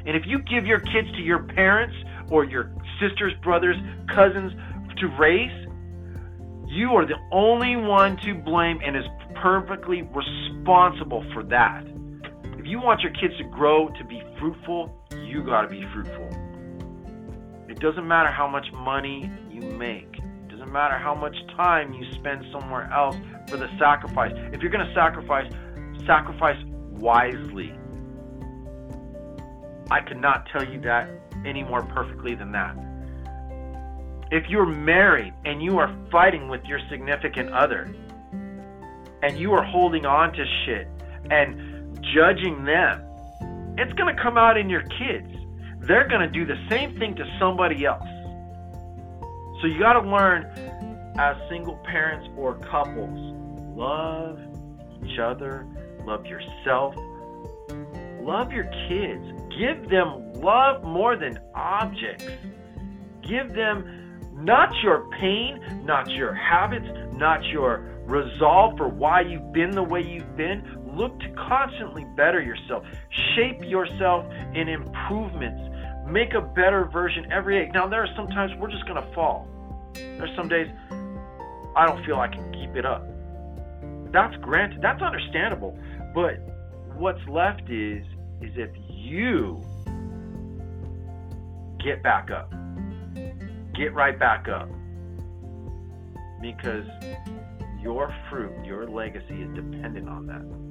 And 0.06 0.16
if 0.16 0.22
you 0.26 0.38
give 0.38 0.64
your 0.66 0.80
kids 0.80 1.10
to 1.12 1.20
your 1.20 1.42
parents 1.42 1.94
or 2.30 2.44
your 2.44 2.72
sisters, 3.00 3.34
brothers, 3.42 3.76
cousins 4.14 4.52
to 4.98 5.06
raise, 5.18 5.52
you 6.66 6.90
are 6.92 7.06
the 7.06 7.18
only 7.32 7.76
one 7.76 8.16
to 8.24 8.34
blame 8.34 8.80
and 8.84 8.96
is 8.96 9.04
perfectly 9.34 10.02
responsible 10.02 11.24
for 11.32 11.42
that. 11.44 11.84
You 12.68 12.78
want 12.82 13.00
your 13.00 13.12
kids 13.12 13.34
to 13.38 13.44
grow 13.44 13.88
to 13.88 14.04
be 14.04 14.22
fruitful, 14.38 14.94
you 15.24 15.42
got 15.42 15.62
to 15.62 15.68
be 15.68 15.82
fruitful. 15.90 16.28
It 17.66 17.80
doesn't 17.80 18.06
matter 18.06 18.30
how 18.30 18.46
much 18.46 18.66
money 18.74 19.32
you 19.50 19.62
make. 19.62 20.18
It 20.18 20.48
doesn't 20.50 20.70
matter 20.70 20.98
how 20.98 21.14
much 21.14 21.34
time 21.56 21.94
you 21.94 22.04
spend 22.12 22.44
somewhere 22.52 22.92
else 22.92 23.16
for 23.48 23.56
the 23.56 23.68
sacrifice. 23.78 24.32
If 24.52 24.60
you're 24.60 24.70
going 24.70 24.86
to 24.86 24.92
sacrifice, 24.92 25.50
sacrifice 26.04 26.62
wisely. 26.90 27.72
I 29.90 30.00
could 30.06 30.20
not 30.20 30.44
tell 30.52 30.70
you 30.70 30.78
that 30.82 31.08
any 31.46 31.62
more 31.62 31.82
perfectly 31.84 32.34
than 32.34 32.52
that. 32.52 32.76
If 34.30 34.44
you're 34.50 34.66
married 34.66 35.32
and 35.46 35.62
you 35.62 35.78
are 35.78 35.96
fighting 36.12 36.48
with 36.48 36.62
your 36.66 36.80
significant 36.90 37.50
other 37.50 37.90
and 39.22 39.38
you 39.38 39.54
are 39.54 39.64
holding 39.64 40.04
on 40.04 40.34
to 40.34 40.44
shit 40.66 40.86
and 41.30 41.67
judging 42.14 42.64
them, 42.64 43.04
it's 43.78 43.92
going 43.92 44.14
to 44.14 44.22
come 44.22 44.36
out 44.36 44.56
in 44.56 44.68
your 44.68 44.82
kids. 44.82 45.28
They're 45.80 46.08
going 46.08 46.20
to 46.20 46.28
do 46.28 46.44
the 46.44 46.56
same 46.68 46.98
thing 46.98 47.14
to 47.16 47.24
somebody 47.38 47.84
else. 47.84 48.06
So 49.60 49.66
you 49.66 49.78
got 49.78 49.94
to 49.94 50.08
learn 50.08 50.44
as 51.18 51.36
single 51.48 51.76
parents 51.84 52.28
or 52.36 52.58
couples 52.70 53.34
love 53.76 54.38
each 55.04 55.18
other, 55.18 55.66
love 56.04 56.26
yourself, 56.26 56.94
love 58.20 58.52
your 58.52 58.70
kids. 58.88 59.24
Give 59.58 59.88
them 59.88 60.32
love 60.34 60.84
more 60.84 61.16
than 61.16 61.38
objects. 61.54 62.24
Give 63.22 63.52
them 63.52 64.20
not 64.34 64.70
your 64.82 65.08
pain, 65.20 65.82
not 65.84 66.10
your 66.10 66.34
habits, 66.34 66.86
not 67.14 67.44
your 67.46 67.98
resolve 68.06 68.76
for 68.76 68.88
why 68.88 69.20
you've 69.20 69.52
been 69.52 69.70
the 69.70 69.82
way 69.82 70.00
you've 70.00 70.36
been. 70.36 70.77
Look 70.94 71.18
to 71.20 71.28
constantly 71.30 72.04
better 72.16 72.40
yourself. 72.40 72.84
Shape 73.36 73.62
yourself 73.62 74.24
in 74.54 74.68
improvements. 74.68 75.62
Make 76.06 76.34
a 76.34 76.40
better 76.40 76.86
version 76.86 77.30
every 77.30 77.64
day. 77.64 77.70
Now, 77.72 77.88
there 77.88 78.02
are 78.02 78.14
some 78.16 78.28
times 78.28 78.52
we're 78.58 78.70
just 78.70 78.86
going 78.86 79.02
to 79.02 79.14
fall. 79.14 79.46
There's 79.94 80.34
some 80.36 80.48
days 80.48 80.68
I 81.76 81.86
don't 81.86 82.04
feel 82.04 82.16
I 82.16 82.28
can 82.28 82.52
keep 82.52 82.76
it 82.76 82.86
up. 82.86 83.06
That's 84.12 84.36
granted. 84.36 84.80
That's 84.82 85.02
understandable. 85.02 85.78
But 86.14 86.38
what's 86.96 87.20
left 87.28 87.68
is 87.70 88.04
is 88.40 88.52
if 88.56 88.70
you 88.88 89.60
get 91.82 92.02
back 92.02 92.30
up 92.30 92.52
get 93.78 93.94
right 93.94 94.18
back 94.18 94.48
up. 94.48 94.68
Because 96.42 96.84
your 97.80 98.14
fruit, 98.28 98.52
your 98.64 98.88
legacy 98.88 99.42
is 99.42 99.54
dependent 99.54 100.08
on 100.08 100.26
that. 100.26 100.67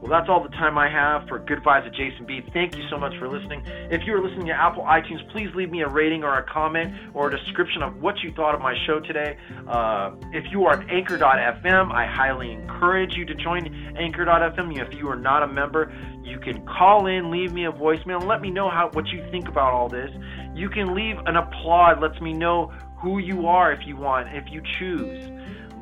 Well, 0.00 0.10
that's 0.10 0.28
all 0.28 0.42
the 0.42 0.50
time 0.50 0.76
I 0.76 0.90
have 0.90 1.26
for 1.26 1.38
Good 1.38 1.60
Vibes 1.64 1.84
with 1.84 1.94
Jason 1.94 2.26
B. 2.26 2.42
Thank 2.52 2.76
you 2.76 2.86
so 2.90 2.98
much 2.98 3.16
for 3.18 3.28
listening. 3.28 3.62
If 3.90 4.06
you 4.06 4.14
are 4.14 4.22
listening 4.22 4.46
to 4.46 4.52
Apple 4.52 4.82
iTunes, 4.82 5.26
please 5.32 5.48
leave 5.54 5.70
me 5.70 5.80
a 5.82 5.88
rating 5.88 6.22
or 6.22 6.36
a 6.38 6.42
comment 6.42 6.94
or 7.14 7.28
a 7.28 7.30
description 7.30 7.82
of 7.82 8.00
what 8.02 8.20
you 8.22 8.30
thought 8.32 8.54
of 8.54 8.60
my 8.60 8.74
show 8.86 9.00
today. 9.00 9.38
Uh, 9.66 10.12
if 10.32 10.44
you 10.52 10.64
are 10.66 10.80
at 10.80 10.90
Anchor.fm, 10.90 11.92
I 11.92 12.06
highly 12.06 12.52
encourage 12.52 13.16
you 13.16 13.24
to 13.24 13.34
join 13.34 13.74
Anchor.fm. 13.96 14.78
If 14.78 14.94
you 14.98 15.08
are 15.08 15.16
not 15.16 15.42
a 15.42 15.48
member, 15.48 15.90
you 16.22 16.38
can 16.38 16.66
call 16.66 17.06
in, 17.06 17.30
leave 17.30 17.52
me 17.52 17.64
a 17.64 17.72
voicemail, 17.72 18.18
and 18.18 18.28
let 18.28 18.42
me 18.42 18.50
know 18.50 18.68
how 18.68 18.90
what 18.92 19.06
you 19.08 19.26
think 19.30 19.48
about 19.48 19.72
all 19.72 19.88
this. 19.88 20.10
You 20.54 20.68
can 20.68 20.94
leave 20.94 21.16
an 21.24 21.36
applaud, 21.36 22.02
lets 22.02 22.20
me 22.20 22.34
know 22.34 22.70
who 22.98 23.18
you 23.18 23.46
are 23.46 23.72
if 23.72 23.86
you 23.86 23.96
want, 23.96 24.28
if 24.34 24.44
you 24.50 24.62
choose. 24.78 25.30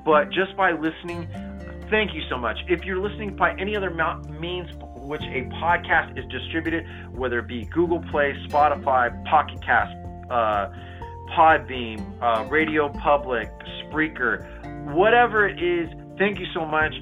But 0.05 0.31
just 0.31 0.57
by 0.57 0.73
listening, 0.73 1.29
Thank 1.95 2.13
you 2.13 2.23
so 2.29 2.37
much. 2.37 2.59
If 2.67 2.85
you're 2.85 2.99
listening 2.99 3.37
by 3.37 3.53
any 3.53 3.77
other 3.77 3.89
means 4.41 4.69
which 4.97 5.23
a 5.23 5.49
podcast 5.63 6.19
is 6.19 6.25
distributed, 6.29 6.85
whether 7.15 7.39
it 7.39 7.47
be 7.47 7.67
Google 7.67 8.03
Play, 8.11 8.35
Spotify, 8.49 9.25
Pocket 9.27 9.65
Cast, 9.65 9.95
uh, 10.29 10.73
Podbean, 11.31 12.05
uh, 12.21 12.49
Radio 12.51 12.89
Public, 12.89 13.49
Spreaker, 13.85 14.93
whatever 14.93 15.47
it 15.47 15.63
is, 15.63 15.89
thank 16.19 16.41
you 16.41 16.47
so 16.53 16.67
much. 16.67 16.93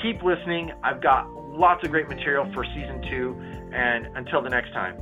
Keep 0.00 0.22
listening. 0.22 0.70
I've 0.84 1.02
got 1.02 1.28
lots 1.34 1.84
of 1.84 1.90
great 1.90 2.08
material 2.08 2.48
for 2.54 2.64
season 2.64 3.02
two. 3.10 3.36
And 3.74 4.16
until 4.16 4.42
the 4.42 4.50
next 4.50 4.72
time. 4.72 4.96